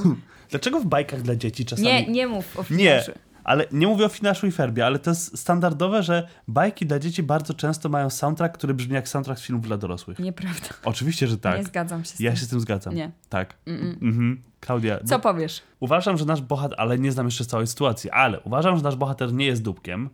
[0.49, 1.87] Dlaczego w bajkach dla dzieci czasami...
[1.87, 3.11] Nie, nie mów o Nie, finanszu.
[3.43, 7.23] Ale nie mówię o Finaszu i Ferbie, ale to jest standardowe, że bajki dla dzieci
[7.23, 10.19] bardzo często mają soundtrack, który brzmi jak soundtrack z filmów dla dorosłych.
[10.19, 10.67] Nieprawda.
[10.85, 11.57] Oczywiście, że tak.
[11.57, 12.39] Nie zgadzam się z Ja tym.
[12.39, 12.95] się z tym zgadzam.
[12.95, 13.11] Nie.
[13.29, 13.57] Tak.
[14.01, 14.41] Mhm.
[14.59, 15.61] Klaudia, Co bo- powiesz?
[15.79, 19.33] uważam, że nasz bohater, ale nie znam jeszcze całej sytuacji, ale uważam, że nasz bohater
[19.33, 20.09] nie jest dupkiem,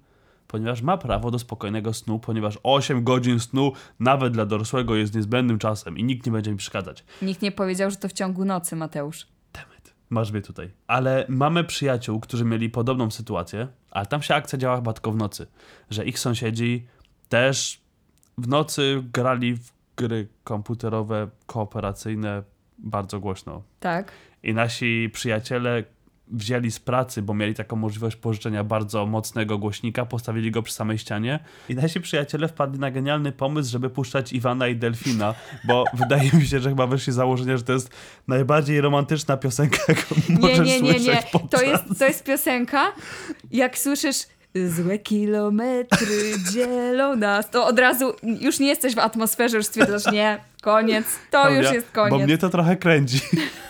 [0.48, 5.60] ponieważ ma prawo do spokojnego snu, ponieważ 8 godzin snu nawet dla dorosłego jest niezbędnym
[5.60, 7.04] czasem i nikt nie będzie mi przeszkadzać.
[7.22, 9.28] Nikt nie powiedział, że to w ciągu nocy, Mateusz.
[10.10, 10.72] Masz mnie tutaj.
[10.88, 15.15] Ale mamy przyjaciół, którzy mieli podobną sytuację, ale tam się akcja działa chyba tylko w
[15.15, 15.48] nocy.
[15.89, 16.88] Że ich sąsiedzi
[17.30, 17.82] też
[18.38, 22.43] w nocy grali w gry komputerowe, kooperacyjne
[22.78, 23.63] bardzo głośno.
[23.80, 24.12] Tak?
[24.43, 25.84] I nasi przyjaciele
[26.32, 30.98] wzięli z pracy, bo mieli taką możliwość pożyczenia bardzo mocnego głośnika, postawili go przy samej
[30.98, 36.32] ścianie i nasi przyjaciele wpadli na genialny pomysł, żeby puszczać Iwana i Delfina, bo wydaje
[36.34, 37.90] mi się, że chyba wyszli z założenia, że to jest
[38.28, 41.00] najbardziej romantyczna piosenka, jaką Nie, możesz nie, nie, nie.
[41.00, 41.62] słyszeć podczas...
[41.62, 42.94] To jest, to jest piosenka,
[43.52, 44.18] jak słyszysz
[44.66, 50.40] złe kilometry dzielą nas, to od razu już nie jesteś w atmosferze, już stwierdzasz, nie,
[50.72, 52.12] koniec, to już jest koniec.
[52.12, 53.20] Bo mnie to trochę kręci.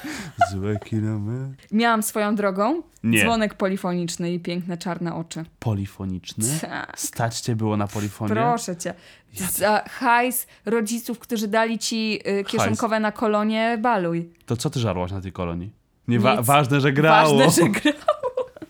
[0.51, 1.67] Złe kilometry.
[1.71, 3.21] Miałam swoją drogą Nie.
[3.23, 5.45] dzwonek polifoniczny i piękne czarne oczy.
[5.59, 6.45] Polifoniczny?
[6.61, 6.99] Tak.
[6.99, 8.33] Stać cię było na polifonie?
[8.33, 8.93] Proszę cię.
[9.33, 14.29] Za hajs rodziców, którzy dali ci y, kieszonkowe na kolonie, baluj.
[14.45, 15.71] To co ty żarłaś na tej kolonii?
[16.07, 17.37] Nie wa- ważne, że grało.
[17.37, 17.93] Ważne, że gra.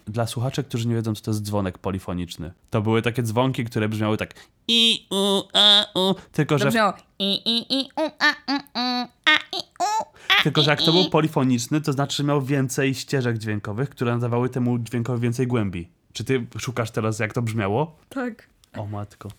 [0.07, 2.53] Dla słuchaczy, którzy nie wiedzą, co to jest dzwonek polifoniczny.
[2.69, 4.33] To były takie dzwonki, które brzmiały tak
[4.67, 9.57] i u a u, tylko że, brzmiało i, i, i, u, a, u, u, a,
[9.57, 10.05] i, u,
[10.39, 14.11] a, tylko że jak to był polifoniczny, to znaczy, że miał więcej ścieżek dźwiękowych, które
[14.11, 15.89] nadawały temu dźwiękowi więcej głębi.
[16.13, 17.95] Czy ty szukasz teraz, jak to brzmiało?
[18.09, 18.49] Tak.
[18.77, 19.29] O matko.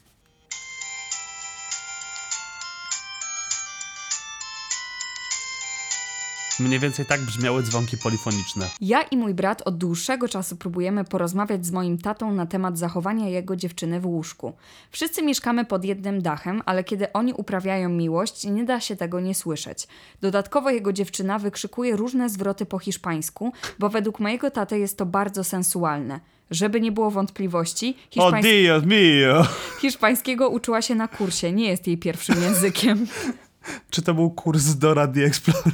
[6.60, 8.66] Mniej więcej tak brzmiały dzwonki polifoniczne.
[8.80, 13.28] Ja i mój brat od dłuższego czasu próbujemy porozmawiać z moim tatą na temat zachowania
[13.28, 14.52] jego dziewczyny w łóżku.
[14.90, 19.34] Wszyscy mieszkamy pod jednym dachem, ale kiedy oni uprawiają miłość, nie da się tego nie
[19.34, 19.88] słyszeć.
[20.20, 25.44] Dodatkowo jego dziewczyna wykrzykuje różne zwroty po hiszpańsku, bo według mojego taty jest to bardzo
[25.44, 26.20] sensualne.
[26.50, 29.46] Żeby nie było wątpliwości, hiszpańs- Dios mio!
[29.80, 33.06] hiszpańskiego uczyła się na kursie, nie jest jej pierwszym językiem.
[33.90, 35.72] Czy to był kurs Dora the Explorer?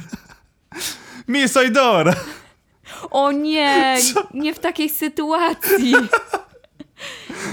[1.27, 2.15] Mi soy Dora!
[3.11, 3.97] O nie,
[4.33, 5.95] nie w takiej sytuacji.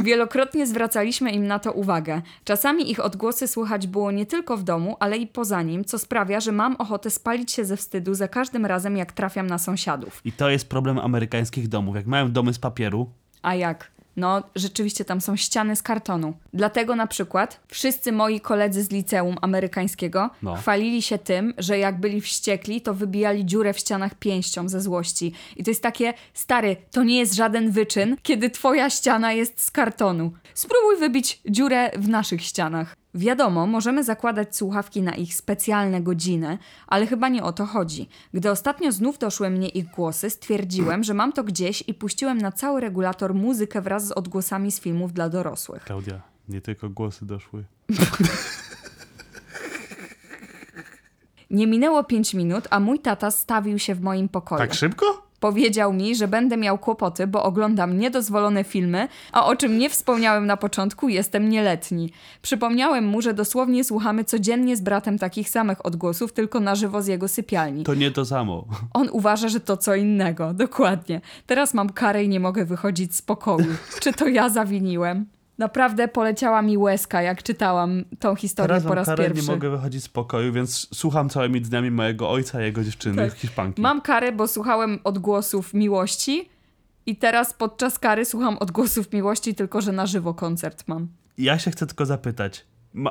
[0.03, 2.23] Wielokrotnie zwracaliśmy im na to uwagę.
[2.45, 6.41] Czasami ich odgłosy słychać było nie tylko w domu, ale i poza nim, co sprawia,
[6.41, 10.21] że mam ochotę spalić się ze wstydu za każdym razem, jak trafiam na sąsiadów.
[10.25, 11.97] I to jest problem amerykańskich domów.
[11.97, 13.11] Jak mają domy z papieru,
[13.43, 13.91] A jak?
[14.17, 16.35] No, rzeczywiście tam są ściany z kartonu.
[16.55, 20.55] Dlatego na przykład wszyscy moi koledzy z liceum amerykańskiego No.
[20.57, 25.33] chwalili się tym, że jak byli wściekli, to wybijali dziurę w ścianach pięścią ze złości.
[25.57, 29.71] I to jest takie, stary, to nie jest żaden wyczyn, kiedy twoja ściana jest z
[29.71, 30.33] kartonu.
[30.55, 32.97] Spróbuj wybić dziurę w naszych ścianach.
[33.15, 38.09] Wiadomo, możemy zakładać słuchawki na ich specjalne godziny, ale chyba nie o to chodzi.
[38.35, 42.53] Gdy ostatnio znów doszły mnie ich głosy, stwierdziłem, że mam to gdzieś i puściłem na
[42.53, 45.85] cały regulator muzykę wraz z odgłosami z filmów dla dorosłych.
[45.85, 47.65] Klaudia, nie tylko głosy doszły.
[51.51, 54.59] Nie minęło 5 minut, a mój tata stawił się w moim pokoju.
[54.59, 55.32] Tak szybko?
[55.43, 60.47] Powiedział mi, że będę miał kłopoty, bo oglądam niedozwolone filmy, a o czym nie wspomniałem
[60.47, 62.13] na początku, jestem nieletni.
[62.43, 67.07] Przypomniałem mu, że dosłownie słuchamy codziennie z bratem takich samych odgłosów, tylko na żywo z
[67.07, 67.85] jego sypialni.
[67.85, 68.65] To nie to samo.
[68.95, 71.21] On uważa, że to co innego, dokładnie.
[71.47, 73.75] Teraz mam karę i nie mogę wychodzić z pokoju.
[74.01, 75.27] Czy to ja zawiniłem?
[75.67, 79.43] Naprawdę poleciała mi łezka, jak czytałam tą historię Teraz po raz karę, pierwszy.
[79.47, 83.39] nie mogę wychodzić z pokoju, więc słucham całymi dniami mojego ojca i jego dziewczyny, Tak.
[83.39, 83.83] Hiszpanki.
[83.83, 86.49] Mam karę, bo słuchałem odgłosów miłości
[87.07, 91.09] i teraz podczas kary słucham odgłosów miłości, tylko że na żywo koncert mam.
[91.39, 92.67] Ja się chcę tylko zapytać,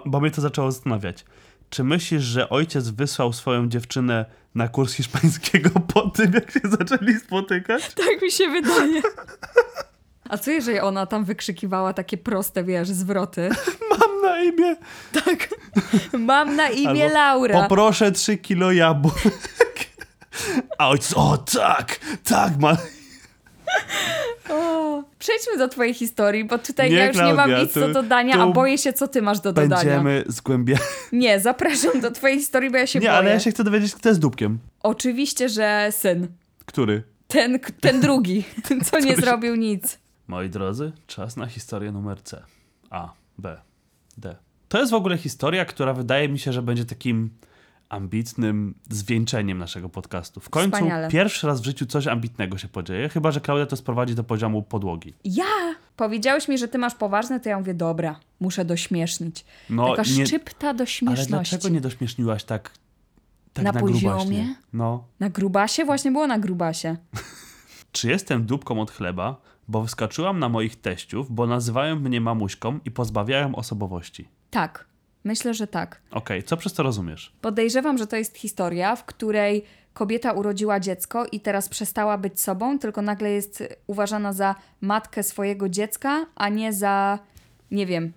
[0.06, 1.26] bo mnie to zaczęło zastanawiać.
[1.70, 7.14] Czy myślisz, że ojciec wysłał swoją dziewczynę na kurs hiszpańskiego po tym, jak się zaczęli
[7.14, 7.94] spotykać?
[7.94, 9.02] Tak mi się wydaje.
[10.32, 13.50] A co jeżeli ona tam wykrzykiwała takie proste, wiesz, zwroty?
[14.00, 14.76] Mam na imię.
[15.26, 15.50] Tak.
[16.20, 17.62] Mam na imię Albo Laura.
[17.62, 19.15] Poproszę 3 kilo jabłek.
[20.78, 22.78] A ojciec, o tak, tak, ma.
[24.50, 27.80] O, przejdźmy do twojej historii, bo tutaj Nie, ja już nie mam Klaudia, nic tu-
[27.80, 29.76] do dodania, a boję się, co ty masz do dodania.
[29.76, 30.80] Będziemy zgłębiać.
[31.12, 33.17] Nie, zapraszam do twojej historii, bo ja się Nie, boję.
[33.17, 34.60] ale ja się chcę dowiedzieć, kto jest dupkiem.
[34.84, 36.28] Oczywiście, że syn.
[36.65, 37.04] Który?
[37.28, 38.44] Ten, ten drugi,
[38.91, 40.00] co nie się- zrobił nic.
[40.32, 42.44] Moi drodzy, czas na historię numer C.
[42.89, 43.62] A, B,
[44.17, 44.36] D.
[44.70, 47.30] To jest w ogóle historia, która wydaje mi się, że będzie takim
[47.89, 50.39] ambitnym zwieńczeniem naszego podcastu.
[50.39, 51.10] W końcu Wspaniale.
[51.10, 54.63] pierwszy raz w życiu coś ambitnego się podzieje, chyba że Klaudia to sprowadzi do poziomu
[54.63, 55.13] podłogi.
[55.24, 55.76] Ja!
[55.96, 59.46] Powiedziałeś mi, że ty masz poważne, to ja mówię, dobra, muszę dośmiesznić.
[59.70, 62.72] No, Taka nie, szczypta do ale dlaczego nie dośmieszniłaś tak,
[63.54, 64.02] tak Na na, poziomie?
[64.02, 64.56] grubaśnie?
[64.74, 65.04] No.
[65.20, 65.86] Na grubasie?
[65.86, 66.98] Właśnie było na grubasie.
[67.91, 72.91] Czy jestem dupką od chleba, bo wyskoczyłam na moich teściów, bo nazywają mnie mamuśką i
[72.91, 74.27] pozbawiają osobowości?
[74.49, 74.86] Tak,
[75.23, 76.01] myślę, że tak.
[76.12, 77.34] Okej, co przez to rozumiesz?
[77.41, 82.79] Podejrzewam, że to jest historia, w której kobieta urodziła dziecko i teraz przestała być sobą,
[82.79, 87.19] tylko nagle jest uważana za matkę swojego dziecka, a nie za,
[87.71, 88.13] nie wiem,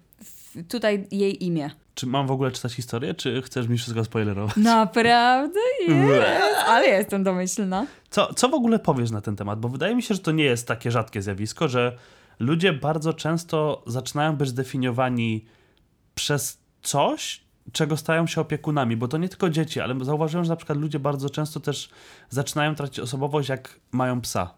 [0.69, 1.71] tutaj jej imię.
[1.95, 4.57] Czy mam w ogóle czytać historię, czy chcesz mi wszystko spoilerować?
[4.57, 5.61] Naprawdę?
[5.89, 6.59] Jest.
[6.67, 7.87] Ale ja jestem domyślna.
[8.11, 9.61] Co, co w ogóle powiesz na ten temat?
[9.61, 11.97] Bo wydaje mi się, że to nie jest takie rzadkie zjawisko, że
[12.39, 15.45] ludzie bardzo często zaczynają być zdefiniowani
[16.15, 20.57] przez coś, czego stają się opiekunami, bo to nie tylko dzieci, ale zauważyłem, że na
[20.57, 21.89] przykład ludzie bardzo często też
[22.31, 24.55] zaczynają tracić osobowość, jak mają psa.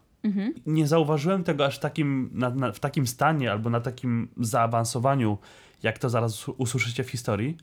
[0.65, 5.37] Nie zauważyłem tego aż w takim, na, na, w takim stanie albo na takim zaawansowaniu,
[5.83, 7.57] jak to zaraz usłyszycie w historii.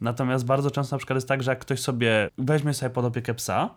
[0.00, 3.34] Natomiast bardzo często na przykład jest tak, że jak ktoś sobie weźmie sobie pod opiekę
[3.34, 3.74] psa,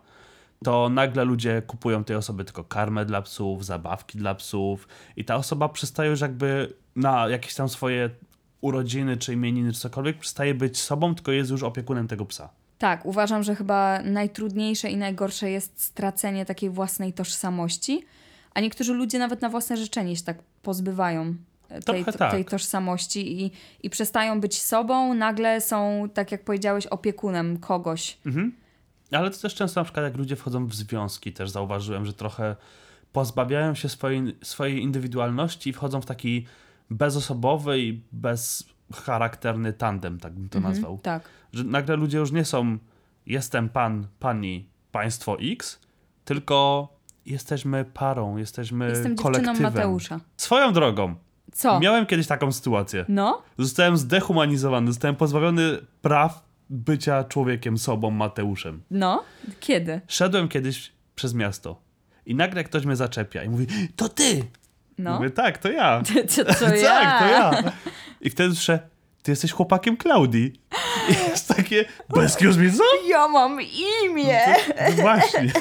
[0.64, 5.36] to nagle ludzie kupują tej osoby tylko karmę dla psów, zabawki dla psów i ta
[5.36, 8.10] osoba przestaje już jakby na jakieś tam swoje
[8.60, 12.48] urodziny, czy imieniny, czy cokolwiek, przestaje być sobą, tylko jest już opiekunem tego psa.
[12.78, 18.04] Tak, uważam, że chyba najtrudniejsze i najgorsze jest stracenie takiej własnej tożsamości,
[18.54, 21.34] a niektórzy ludzie nawet na własne życzenie się tak pozbywają
[21.68, 22.30] e, tej, tak.
[22.30, 23.50] tej tożsamości i,
[23.82, 28.18] i przestają być sobą, nagle są, tak jak powiedziałeś, opiekunem kogoś.
[28.26, 28.52] Mhm.
[29.12, 32.56] Ale to też często na przykład jak ludzie wchodzą w związki, też zauważyłem, że trochę
[33.12, 36.46] pozbawiają się swojej, swojej indywidualności i wchodzą w taki
[36.90, 40.98] bezosobowy i bezcharakterny tandem, tak bym to Mhm, nazwał.
[41.02, 41.22] Tak.
[41.52, 42.78] Że nagle ludzie już nie są
[43.26, 45.80] jestem pan, pani, państwo X,
[46.24, 46.88] tylko
[47.26, 49.62] jesteśmy parą, jesteśmy Jestem kolektywem.
[49.62, 50.20] Mateusza.
[50.36, 51.14] Swoją drogą.
[51.52, 51.80] Co?
[51.80, 53.04] Miałem kiedyś taką sytuację.
[53.08, 53.42] No?
[53.58, 58.82] Zostałem zdehumanizowany, zostałem pozbawiony praw bycia człowiekiem, sobą, Mateuszem.
[58.90, 59.24] No?
[59.60, 60.00] Kiedy?
[60.08, 61.80] Szedłem kiedyś przez miasto
[62.26, 64.44] i nagle ktoś mnie zaczepia i mówi, to ty!
[64.98, 65.16] No?
[65.16, 66.02] Mówię, tak, to ja.
[66.28, 67.00] Co, co ja?
[67.00, 67.72] tak, to ja.
[68.20, 68.78] I wtedy słyszę,
[69.22, 70.52] ty jesteś chłopakiem Klaudii.
[71.08, 72.82] I jest takie, "Bo excuse me, co?
[73.08, 73.58] Ja mam
[74.04, 74.40] imię!
[74.96, 75.52] No właśnie.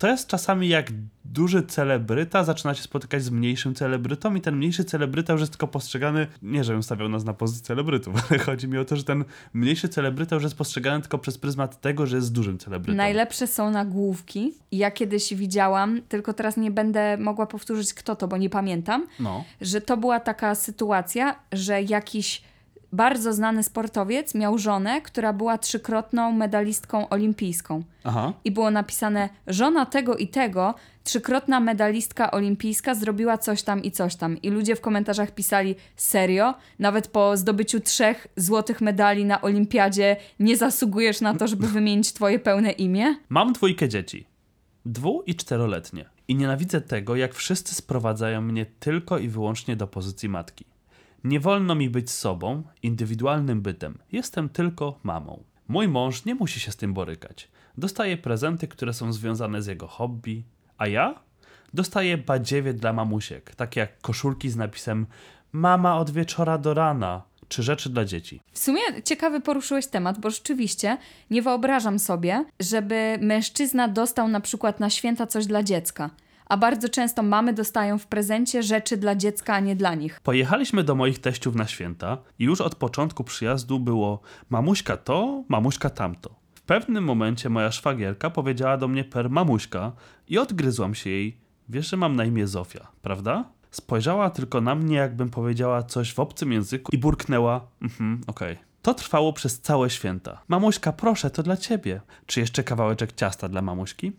[0.00, 0.86] To jest czasami jak
[1.24, 5.68] duży celebryta zaczyna się spotykać z mniejszym celebrytą i ten mniejszy celebryta już jest tylko
[5.68, 9.24] postrzegany, nie żebym stawiał nas na pozycji celebrytów, ale chodzi mi o to, że ten
[9.54, 12.96] mniejszy celebryta już jest postrzegany tylko przez pryzmat tego, że jest dużym celebrytą.
[12.96, 14.54] Najlepsze są nagłówki.
[14.72, 19.44] Ja kiedyś widziałam, tylko teraz nie będę mogła powtórzyć kto to, bo nie pamiętam, No.
[19.60, 22.42] że to była taka sytuacja, że jakiś
[22.92, 27.82] bardzo znany sportowiec miał żonę, która była trzykrotną medalistką olimpijską.
[28.04, 28.32] Aha.
[28.44, 30.74] I było napisane, żona tego i tego,
[31.04, 34.42] trzykrotna medalistka olimpijska zrobiła coś tam i coś tam.
[34.42, 36.54] I ludzie w komentarzach pisali, serio?
[36.78, 42.38] Nawet po zdobyciu trzech złotych medali na olimpiadzie nie zasługujesz na to, żeby wymienić twoje
[42.38, 43.16] pełne imię?
[43.28, 44.26] Mam dwójkę dzieci.
[44.86, 46.04] Dwu- i czteroletnie.
[46.28, 50.64] I nienawidzę tego, jak wszyscy sprowadzają mnie tylko i wyłącznie do pozycji matki.
[51.24, 53.98] Nie wolno mi być sobą, indywidualnym bytem.
[54.12, 55.42] Jestem tylko mamą.
[55.68, 57.48] Mój mąż nie musi się z tym borykać.
[57.78, 60.44] Dostaje prezenty, które są związane z jego hobby,
[60.78, 61.14] a ja
[61.74, 65.06] dostaję badziewie dla mamusiek, takie jak koszulki z napisem
[65.52, 68.40] Mama od wieczora do rana, czy rzeczy dla dzieci.
[68.52, 70.98] W sumie ciekawy poruszyłeś temat, bo rzeczywiście
[71.30, 76.10] nie wyobrażam sobie, żeby mężczyzna dostał na przykład na święta coś dla dziecka.
[76.50, 80.20] A bardzo często mamy dostają w prezencie rzeczy dla dziecka, a nie dla nich.
[80.20, 85.90] Pojechaliśmy do moich teściów na święta i już od początku przyjazdu było mamuśka to, mamuśka
[85.90, 86.34] tamto.
[86.54, 89.92] W pewnym momencie moja szwagierka powiedziała do mnie per mamuśka
[90.28, 91.36] i odgryzłam się jej.
[91.68, 93.44] Wiesz, że mam na imię Zofia, prawda?
[93.70, 98.52] Spojrzała tylko na mnie, jakbym powiedziała coś w obcym języku i burknęła, mhm, okej.
[98.52, 98.64] Okay.
[98.82, 100.42] To trwało przez całe święta.
[100.48, 102.00] Mamuśka, proszę, to dla ciebie.
[102.26, 104.12] Czy jeszcze kawałeczek ciasta dla mamuśki?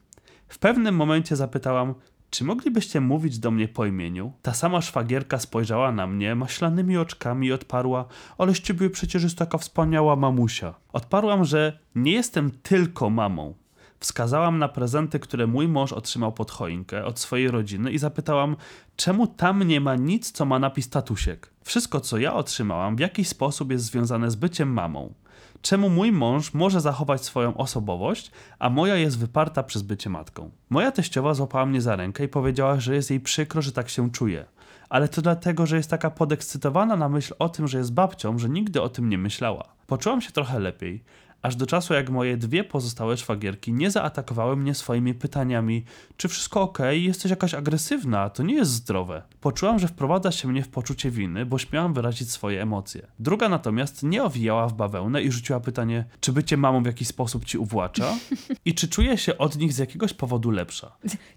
[0.52, 1.96] W pewnym momencie zapytałam,
[2.32, 4.32] czy moglibyście mówić do mnie po imieniu?
[4.42, 8.06] Ta sama szwagierka spojrzała na mnie maślanymi oczkami i odparła:
[8.38, 10.74] Ale z ciebie przecież jest taka wspaniała mamusia.
[10.94, 13.54] Odparłam, że nie jestem tylko mamą.
[14.02, 18.56] Wskazałam na prezenty, które mój mąż otrzymał pod choinkę od swojej rodziny i zapytałam,
[18.96, 21.50] czemu tam nie ma nic, co ma napis tatusiek.
[21.64, 25.14] Wszystko, co ja otrzymałam, w jakiś sposób jest związane z byciem mamą
[25.62, 30.52] czemu mój mąż może zachować swoją osobowość, a moja jest wyparta przez bycie matką.
[30.70, 34.12] Moja teściowa złapała mnie za rękę i powiedziała, że jest jej przykro, że tak się
[34.12, 34.46] czuje.
[34.90, 38.50] Ale to dlatego, że jest taka podekscytowana na myśl o tym, że jest babcią, że
[38.50, 39.64] nigdy o tym nie myślała.
[39.88, 41.04] Poczułam się trochę lepiej,
[41.42, 45.86] aż do czasu jak moje dwie pozostałe szwagierki nie zaatakowały mnie swoimi pytaniami,
[46.18, 49.22] czy wszystko ok, jesteś jakaś agresywna, to nie jest zdrowe.
[49.42, 53.08] Poczułam, że wprowadza się mnie w poczucie winy, bo śmiałam wyrazić swoje emocje.
[53.20, 57.46] Druga natomiast nie owijała w bawełnę i rzuciła pytanie, czy bycie mamą w jakiś sposób
[57.46, 58.14] ci uwłacza
[58.66, 60.92] i czy czuje się od nich z jakiegoś powodu lepsza.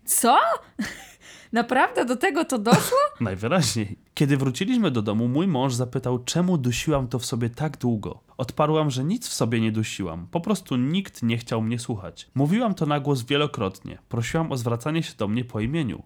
[0.04, 0.38] Co?
[1.54, 2.98] Naprawdę do tego to doszło?
[3.20, 3.98] Najwyraźniej.
[4.14, 8.20] Kiedy wróciliśmy do domu, mój mąż zapytał, czemu dusiłam to w sobie tak długo.
[8.36, 12.28] Odparłam, że nic w sobie nie dusiłam, po prostu nikt nie chciał mnie słuchać.
[12.34, 16.02] Mówiłam to na głos wielokrotnie, prosiłam o zwracanie się do mnie po imieniu,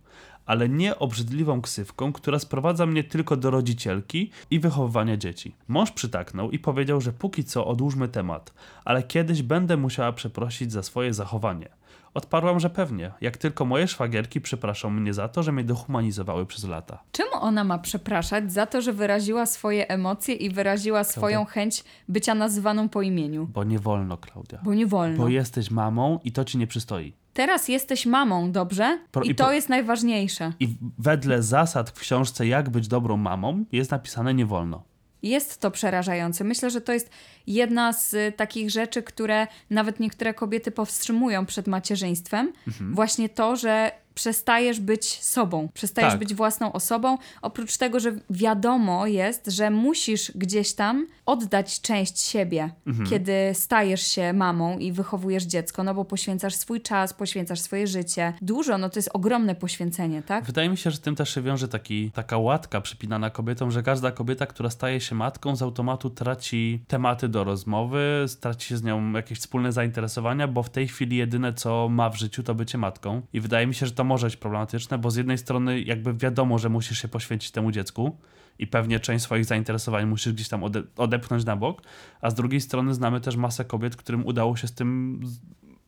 [0.46, 5.54] ale nie obrzydliwą ksywką, która sprowadza mnie tylko do rodzicielki i wychowywania dzieci.
[5.68, 10.82] Mąż przytaknął i powiedział, że póki co odłóżmy temat, ale kiedyś będę musiała przeprosić za
[10.82, 11.77] swoje zachowanie.
[12.14, 16.64] Odparłam, że pewnie, jak tylko moje szwagierki przepraszą mnie za to, że mnie dehumanizowały przez
[16.64, 17.02] lata.
[17.12, 21.12] Czemu ona ma przepraszać za to, że wyraziła swoje emocje i wyraziła Klaudia?
[21.12, 23.46] swoją chęć bycia nazywaną po imieniu?
[23.46, 24.58] Bo nie wolno, Klaudia.
[24.62, 25.16] Bo nie wolno.
[25.18, 27.12] Bo jesteś mamą i to ci nie przystoi.
[27.34, 28.98] Teraz jesteś mamą, dobrze?
[29.12, 30.52] Pro, I, i, to po, jest najważniejsze.
[30.60, 34.82] I wedle zasad w książce Jak być dobrą mamą jest napisane nie wolno.
[35.22, 36.44] Jest to przerażające.
[36.44, 37.10] Myślę, że to jest
[37.46, 42.52] jedna z y, takich rzeczy, które nawet niektóre kobiety powstrzymują przed macierzyństwem.
[42.66, 42.94] Mhm.
[42.94, 46.18] Właśnie to, że przestajesz być sobą, przestajesz tak.
[46.18, 47.18] być własną osobą.
[47.42, 53.08] Oprócz tego, że wiadomo jest, że musisz gdzieś tam oddać część siebie, mhm.
[53.08, 58.32] kiedy stajesz się mamą i wychowujesz dziecko, no bo poświęcasz swój czas, poświęcasz swoje życie.
[58.42, 60.44] Dużo, no to jest ogromne poświęcenie, tak?
[60.44, 64.10] Wydaje mi się, że tym też się wiąże taki, taka łatka przypinana kobietom, że każda
[64.10, 69.38] kobieta, która staje się matką, z automatu traci tematy do rozmowy, traci z nią jakieś
[69.38, 73.22] wspólne zainteresowania, bo w tej chwili jedyne, co ma w życiu, to bycie matką.
[73.32, 76.58] I wydaje mi się, że to może być problematyczne, bo z jednej strony jakby wiadomo,
[76.58, 78.16] że musisz się poświęcić temu dziecku
[78.58, 81.82] i pewnie część swoich zainteresowań musisz gdzieś tam ode odepchnąć na bok,
[82.20, 85.20] a z drugiej strony znamy też masę kobiet, którym udało się z tym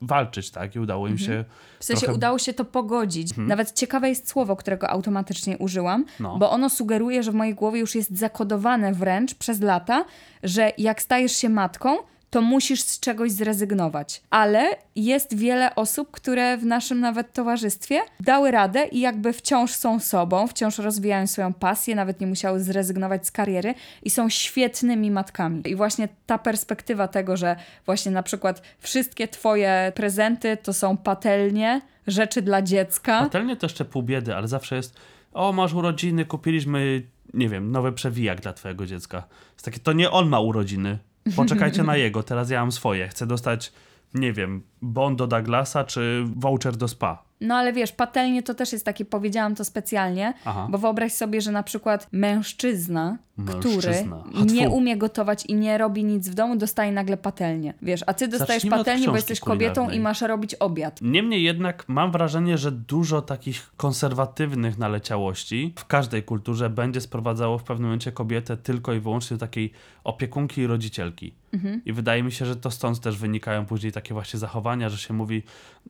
[0.02, 0.76] walczyć, tak?
[0.76, 1.30] I udało im mhm.
[1.30, 1.44] się.
[1.80, 2.14] W sensie trochę...
[2.14, 3.30] udało się to pogodzić.
[3.30, 3.48] Mhm.
[3.48, 6.38] Nawet ciekawe jest słowo, którego automatycznie użyłam, no.
[6.38, 10.04] bo ono sugeruje, że w mojej głowie już jest zakodowane wręcz przez lata,
[10.42, 11.96] że jak stajesz się matką,
[12.30, 14.22] to musisz z czegoś zrezygnować.
[14.30, 20.00] Ale jest wiele osób, które w naszym nawet towarzystwie dały radę i jakby wciąż są
[20.00, 25.62] sobą, wciąż rozwijają swoją pasję, nawet nie musiały zrezygnować z kariery i są świetnymi matkami.
[25.66, 31.80] I właśnie ta perspektywa tego, że właśnie na przykład wszystkie twoje prezenty to są patelnie,
[32.06, 33.20] rzeczy dla dziecka.
[33.20, 34.96] Patelnie to jeszcze pół biedy, ale zawsze jest
[35.32, 37.02] o, masz urodziny, kupiliśmy,
[37.34, 39.24] nie wiem, nowy przewijak dla twojego dziecka.
[39.52, 40.98] Jest takie, to nie on ma urodziny,
[41.36, 43.08] Poczekajcie na jego, teraz ja mam swoje.
[43.08, 43.72] Chcę dostać,
[44.14, 47.29] nie wiem, bon do Douglasa czy voucher do spa.
[47.40, 50.68] No ale wiesz, patelnie to też jest takie, powiedziałam to specjalnie, Aha.
[50.70, 53.60] bo wyobraź sobie, że na przykład mężczyzna, mężczyzna.
[53.60, 54.04] który
[54.52, 57.74] nie umie gotować i nie robi nic w domu, dostaje nagle patelnię.
[57.82, 60.98] Wiesz, a ty dostajesz Zacznijmy patelnię, bo jesteś kobietą i masz robić obiad.
[61.02, 67.64] Niemniej jednak mam wrażenie, że dużo takich konserwatywnych naleciałości w każdej kulturze będzie sprowadzało w
[67.64, 69.72] pewnym momencie kobietę tylko i wyłącznie do takiej
[70.04, 71.34] opiekunki i rodzicielki.
[71.52, 71.82] Mhm.
[71.84, 75.14] I wydaje mi się, że to stąd też wynikają później takie właśnie zachowania, że się
[75.14, 75.42] mówi,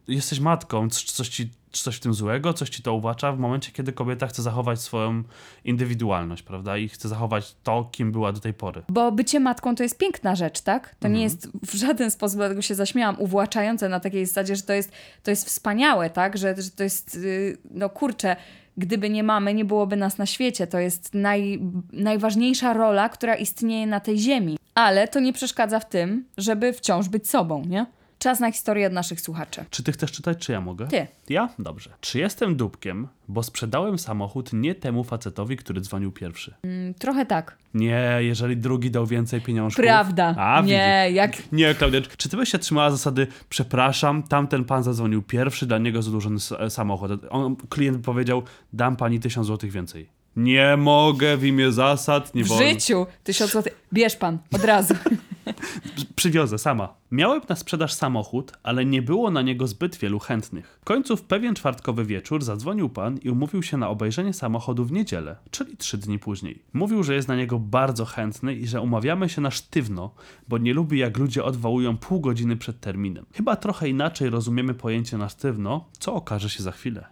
[0.08, 1.39] jesteś matką, coś ci
[1.72, 5.22] coś w tym złego, coś ci to uwacza w momencie, kiedy kobieta chce zachować swoją
[5.64, 6.76] indywidualność, prawda?
[6.76, 8.82] I chce zachować to, kim była do tej pory.
[8.88, 10.88] Bo bycie matką to jest piękna rzecz, tak?
[10.88, 11.14] To mhm.
[11.14, 14.92] nie jest w żaden sposób, dlatego się zaśmiałam, uwłaczające na takiej zasadzie, że to jest,
[15.22, 16.38] to jest wspaniałe, tak?
[16.38, 18.36] Że, że to jest, yy, no kurczę,
[18.76, 20.66] gdyby nie mamy, nie byłoby nas na świecie.
[20.66, 21.60] To jest naj,
[21.92, 24.58] najważniejsza rola, która istnieje na tej ziemi.
[24.74, 27.86] Ale to nie przeszkadza w tym, żeby wciąż być sobą, nie?
[28.20, 29.64] Czas na historię od naszych słuchaczy.
[29.70, 30.86] Czy ty chcesz czytać, czy ja mogę?
[30.86, 31.06] Ty.
[31.28, 31.48] Ja?
[31.58, 31.90] Dobrze.
[32.00, 36.54] Czy jestem dupkiem, bo sprzedałem samochód nie temu facetowi, który dzwonił pierwszy?
[36.62, 37.56] Mm, trochę tak.
[37.74, 39.84] Nie, jeżeli drugi dał więcej pieniążków.
[39.84, 40.34] Prawda.
[40.38, 41.16] A, nie, widzi.
[41.16, 41.52] jak...
[41.52, 46.02] Nie, Klaudia, czy ty byś się trzymała zasady, przepraszam, tamten pan zadzwonił pierwszy, dla niego
[46.02, 47.10] zadłużony samochód.
[47.30, 50.19] On, klient powiedział, dam pani tysiąc złotych więcej.
[50.36, 52.68] Nie mogę w imię zasad, nie W wolno.
[52.68, 53.06] życiu!
[53.24, 53.86] Tysiąc złotych.
[53.92, 54.94] Bierz pan, od razu.
[56.16, 56.94] Przywiozę sama.
[57.10, 60.78] Miałem na sprzedaż samochód, ale nie było na niego zbyt wielu chętnych.
[60.80, 64.92] W końcu w pewien czwartkowy wieczór zadzwonił pan i umówił się na obejrzenie samochodu w
[64.92, 66.62] niedzielę, czyli trzy dni później.
[66.72, 70.14] Mówił, że jest na niego bardzo chętny i że umawiamy się na sztywno,
[70.48, 73.26] bo nie lubi jak ludzie odwołują pół godziny przed terminem.
[73.34, 77.06] Chyba trochę inaczej rozumiemy pojęcie na sztywno, co okaże się za chwilę.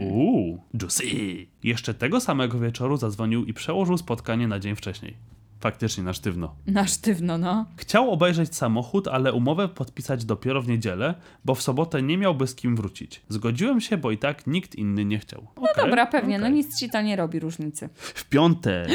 [0.00, 0.33] Uuu,
[0.84, 1.46] juicy.
[1.62, 5.16] Jeszcze tego samego wieczoru zadzwonił i przełożył spotkanie na dzień wcześniej.
[5.60, 6.54] Faktycznie na sztywno.
[6.66, 7.66] Na sztywno, no.
[7.76, 11.14] Chciał obejrzeć samochód, ale umowę podpisać dopiero w niedzielę,
[11.44, 13.22] bo w sobotę nie miałby z kim wrócić.
[13.28, 15.46] Zgodziłem się, bo i tak nikt inny nie chciał.
[15.56, 17.88] No dobra, pewnie, no nic ci to nie robi różnicy.
[17.94, 18.88] W piątek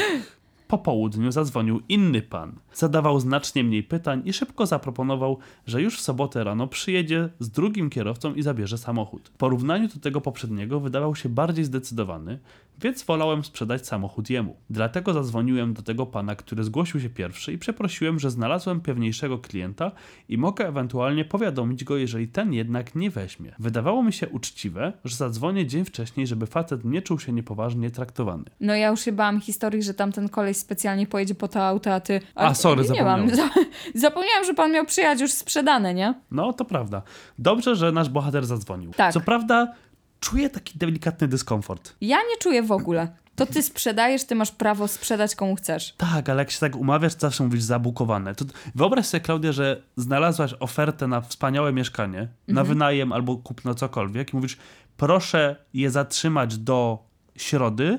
[0.70, 2.52] po południu zadzwonił inny pan.
[2.74, 7.90] Zadawał znacznie mniej pytań i szybko zaproponował, że już w sobotę rano przyjedzie z drugim
[7.90, 9.28] kierowcą i zabierze samochód.
[9.28, 12.38] W porównaniu do tego poprzedniego wydawał się bardziej zdecydowany,
[12.82, 14.56] więc wolałem sprzedać samochód jemu.
[14.70, 19.92] Dlatego zadzwoniłem do tego pana, który zgłosił się pierwszy i przeprosiłem, że znalazłem pewniejszego klienta
[20.28, 23.54] i mogę ewentualnie powiadomić go, jeżeli ten jednak nie weźmie.
[23.58, 28.44] Wydawało mi się uczciwe, że zadzwonię dzień wcześniej, żeby facet nie czuł się niepoważnie traktowany.
[28.60, 32.00] No ja już się bałam historii, że tamten koleś specjalnie pojedzie po to auto, a
[32.00, 32.20] ty...
[32.34, 33.30] A, sorry, nie mam.
[33.30, 33.70] zapomniałem.
[33.94, 36.14] Zapomniałam, że pan miał przyjechać już sprzedane, nie?
[36.30, 37.02] No, to prawda.
[37.38, 38.90] Dobrze, że nasz bohater zadzwonił.
[38.92, 39.12] Tak.
[39.12, 39.74] Co prawda,
[40.20, 41.94] czuję taki delikatny dyskomfort.
[42.00, 43.08] Ja nie czuję w ogóle.
[43.36, 45.94] To ty sprzedajesz, ty masz prawo sprzedać komu chcesz.
[45.96, 48.34] Tak, ale jak się tak umawiasz, to zawsze mówisz zabukowane.
[48.34, 48.44] To
[48.74, 54.36] wyobraź sobie, Klaudia, że znalazłaś ofertę na wspaniałe mieszkanie, na wynajem albo kupno cokolwiek i
[54.36, 54.56] mówisz,
[54.96, 56.98] proszę je zatrzymać do
[57.36, 57.98] środy,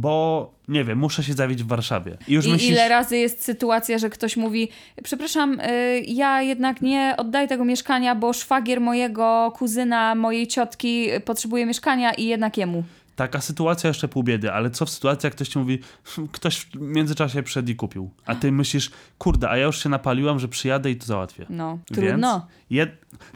[0.00, 2.18] bo nie wiem, muszę się zawić w Warszawie.
[2.28, 4.68] I już I myślisz, ile razy jest sytuacja, że ktoś mówi,
[5.04, 11.66] przepraszam, y, ja jednak nie oddaję tego mieszkania, bo szwagier mojego kuzyna, mojej ciotki potrzebuje
[11.66, 12.84] mieszkania i jednak jemu.
[13.16, 16.56] taka sytuacja jeszcze pół biedy, ale co w sytuacji, jak ktoś ci mówi, "Hm, ktoś
[16.60, 20.48] w międzyczasie przyszedł i kupił, a ty myślisz, kurde, a ja już się napaliłam, że
[20.48, 21.46] przyjadę i to załatwię.
[21.50, 22.46] No, trudno.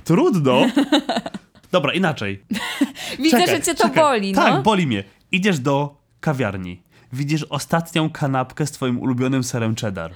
[0.05, 0.67] Trudno?
[1.73, 2.43] Dobra, inaczej.
[3.19, 4.05] Widzę, Czekaj, że cię to czekaj.
[4.05, 4.43] boli, no.
[4.43, 5.05] Tak, boli mnie.
[5.33, 6.83] Idziesz do kawiarni.
[7.13, 10.13] Widzisz ostatnią kanapkę z twoim ulubionym serem cheddar.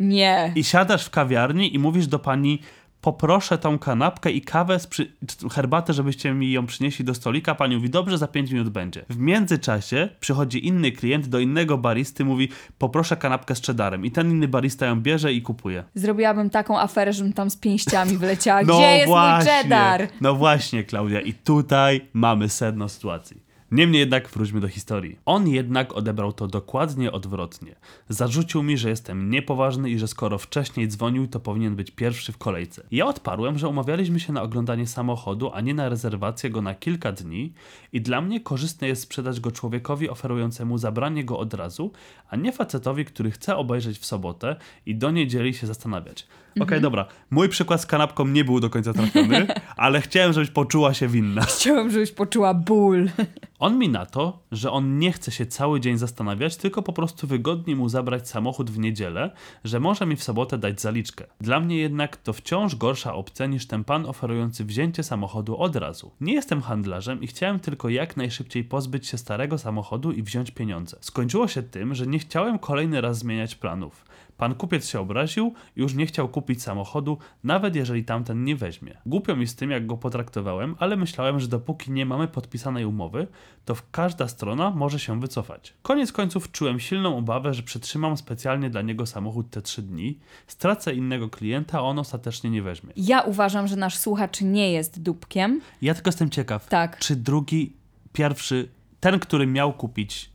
[0.00, 0.52] Nie.
[0.54, 2.60] I siadasz w kawiarni i mówisz do pani,
[3.00, 5.12] poproszę tą kanapkę i kawę, z przy...
[5.52, 7.54] herbatę, żebyście mi ją przynieśli do stolika.
[7.54, 9.04] Pani mówi, dobrze, za 5 minut będzie.
[9.08, 12.48] W międzyczasie przychodzi inny klient do innego baristy, mówi,
[12.78, 14.04] poproszę kanapkę z cheddarem.
[14.04, 15.84] I ten inny barista ją bierze i kupuje.
[15.94, 18.64] Zrobiłabym taką aferę, żebym tam z pięściami wleciała.
[18.64, 20.08] Gdzie jest mój cheddar?
[20.20, 21.20] No właśnie, Klaudia.
[21.20, 23.51] I tutaj mamy sedno sytuacji.
[23.72, 25.18] Niemniej jednak wróćmy do historii.
[25.24, 27.76] On jednak odebrał to dokładnie odwrotnie.
[28.08, 32.38] Zarzucił mi, że jestem niepoważny i że skoro wcześniej dzwonił, to powinien być pierwszy w
[32.38, 32.82] kolejce.
[32.90, 37.12] Ja odparłem, że umawialiśmy się na oglądanie samochodu, a nie na rezerwację go na kilka
[37.12, 37.52] dni
[37.92, 41.92] i dla mnie korzystne jest sprzedać go człowiekowi oferującemu zabranie go od razu,
[42.28, 44.56] a nie facetowi, który chce obejrzeć w sobotę
[44.86, 46.26] i do niedzieli się zastanawiać.
[46.60, 47.06] Okej, dobra.
[47.30, 49.46] Mój przykład z kanapką nie był do końca trafiony,
[49.76, 51.42] ale chciałem, żebyś poczuła się winna.
[51.42, 53.10] Chciałam, żebyś poczuła ból.
[53.62, 57.26] On mi na to, że on nie chce się cały dzień zastanawiać, tylko po prostu
[57.26, 59.30] wygodnie mu zabrać samochód w niedzielę,
[59.64, 61.24] że może mi w sobotę dać zaliczkę.
[61.40, 66.10] Dla mnie jednak to wciąż gorsza opcja niż ten pan oferujący wzięcie samochodu od razu.
[66.20, 70.96] Nie jestem handlarzem i chciałem tylko jak najszybciej pozbyć się starego samochodu i wziąć pieniądze.
[71.00, 74.04] Skończyło się tym, że nie chciałem kolejny raz zmieniać planów.
[74.42, 78.96] Pan kupiec się obraził i już nie chciał kupić samochodu, nawet jeżeli tamten nie weźmie.
[79.06, 83.26] Głupio mi z tym, jak go potraktowałem, ale myślałem, że dopóki nie mamy podpisanej umowy,
[83.64, 85.74] to każda strona może się wycofać.
[85.82, 90.94] Koniec końców czułem silną obawę, że przetrzymam specjalnie dla niego samochód te trzy dni, stracę
[90.94, 92.92] innego klienta, a on ostatecznie nie weźmie.
[92.96, 95.60] Ja uważam, że nasz słuchacz nie jest dupkiem.
[95.82, 96.98] Ja tylko jestem ciekaw, Tak.
[96.98, 97.72] czy drugi,
[98.12, 98.68] pierwszy,
[99.00, 100.31] ten, który miał kupić,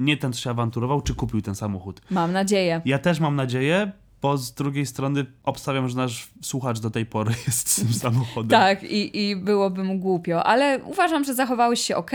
[0.00, 2.00] nie ten, się awanturował, czy kupił ten samochód.
[2.10, 2.80] Mam nadzieję.
[2.84, 3.92] Ja też mam nadzieję,
[4.22, 8.50] bo z drugiej strony obstawiam, że nasz słuchacz do tej pory jest z tym samochodem.
[8.50, 12.10] Tak, i, i byłoby mu głupio, ale uważam, że zachowałeś się ok.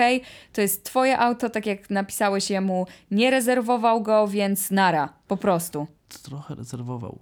[0.53, 5.87] To jest twoje auto, tak jak napisałeś jemu, nie rezerwował go, więc nara, po prostu.
[6.23, 7.19] Trochę rezerwował.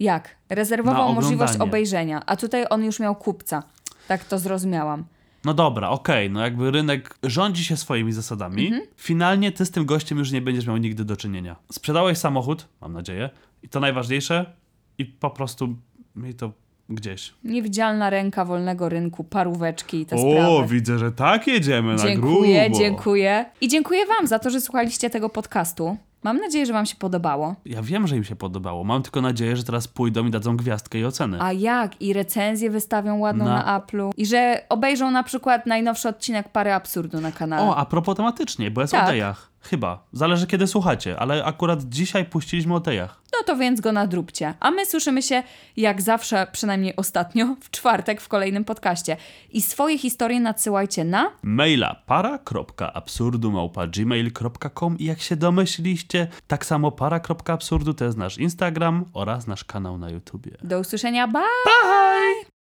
[0.00, 0.36] Jak?
[0.48, 3.62] Rezerwował możliwość obejrzenia, a tutaj on już miał kupca.
[4.08, 5.04] Tak to zrozumiałam.
[5.44, 8.66] No dobra, okej, no jakby rynek rządzi się swoimi zasadami.
[8.66, 8.82] Mhm.
[8.96, 11.56] Finalnie ty z tym gościem już nie będziesz miał nigdy do czynienia.
[11.72, 13.30] Sprzedałeś samochód, mam nadzieję,
[13.62, 14.52] i to najważniejsze,
[14.98, 15.76] i po prostu
[16.16, 16.52] miej to
[16.88, 17.34] gdzieś.
[17.44, 20.74] Niewidzialna ręka wolnego rynku, paróweczki i te o, sprawy.
[20.74, 22.78] widzę, że tak jedziemy na Dziękuję, grubo.
[22.78, 23.44] dziękuję.
[23.60, 25.96] I dziękuję Wam za to, że słuchaliście tego podcastu.
[26.22, 27.54] Mam nadzieję, że Wam się podobało.
[27.64, 28.84] Ja wiem, że im się podobało.
[28.84, 31.38] Mam tylko nadzieję, że teraz pójdą i dadzą gwiazdkę i ocenę.
[31.40, 32.02] A jak?
[32.02, 34.10] I recenzję wystawią ładną Na- na Apple'u.
[34.16, 37.62] I że obejrzą na przykład najnowszy odcinek Pary Absurdu na kanale.
[37.62, 39.04] O, a propos tematycznie, bo jest Tak.
[39.04, 39.49] o tejach.
[39.62, 40.04] Chyba.
[40.12, 43.20] Zależy kiedy słuchacie, ale akurat dzisiaj puściliśmy o tejach.
[43.32, 44.54] No to więc go nadróbcie.
[44.60, 45.42] A my słyszymy się,
[45.76, 49.16] jak zawsze, przynajmniej ostatnio, w czwartek w kolejnym podcaście.
[49.50, 58.04] I swoje historie nadsyłajcie na Maila para.absurdumałpa.gmail.com i jak się domyśliliście, tak samo para.absurdu to
[58.04, 60.50] jest nasz Instagram oraz nasz kanał na YouTubie.
[60.62, 61.28] do usłyszenia.
[61.28, 61.42] Bye!
[61.64, 62.59] Bye!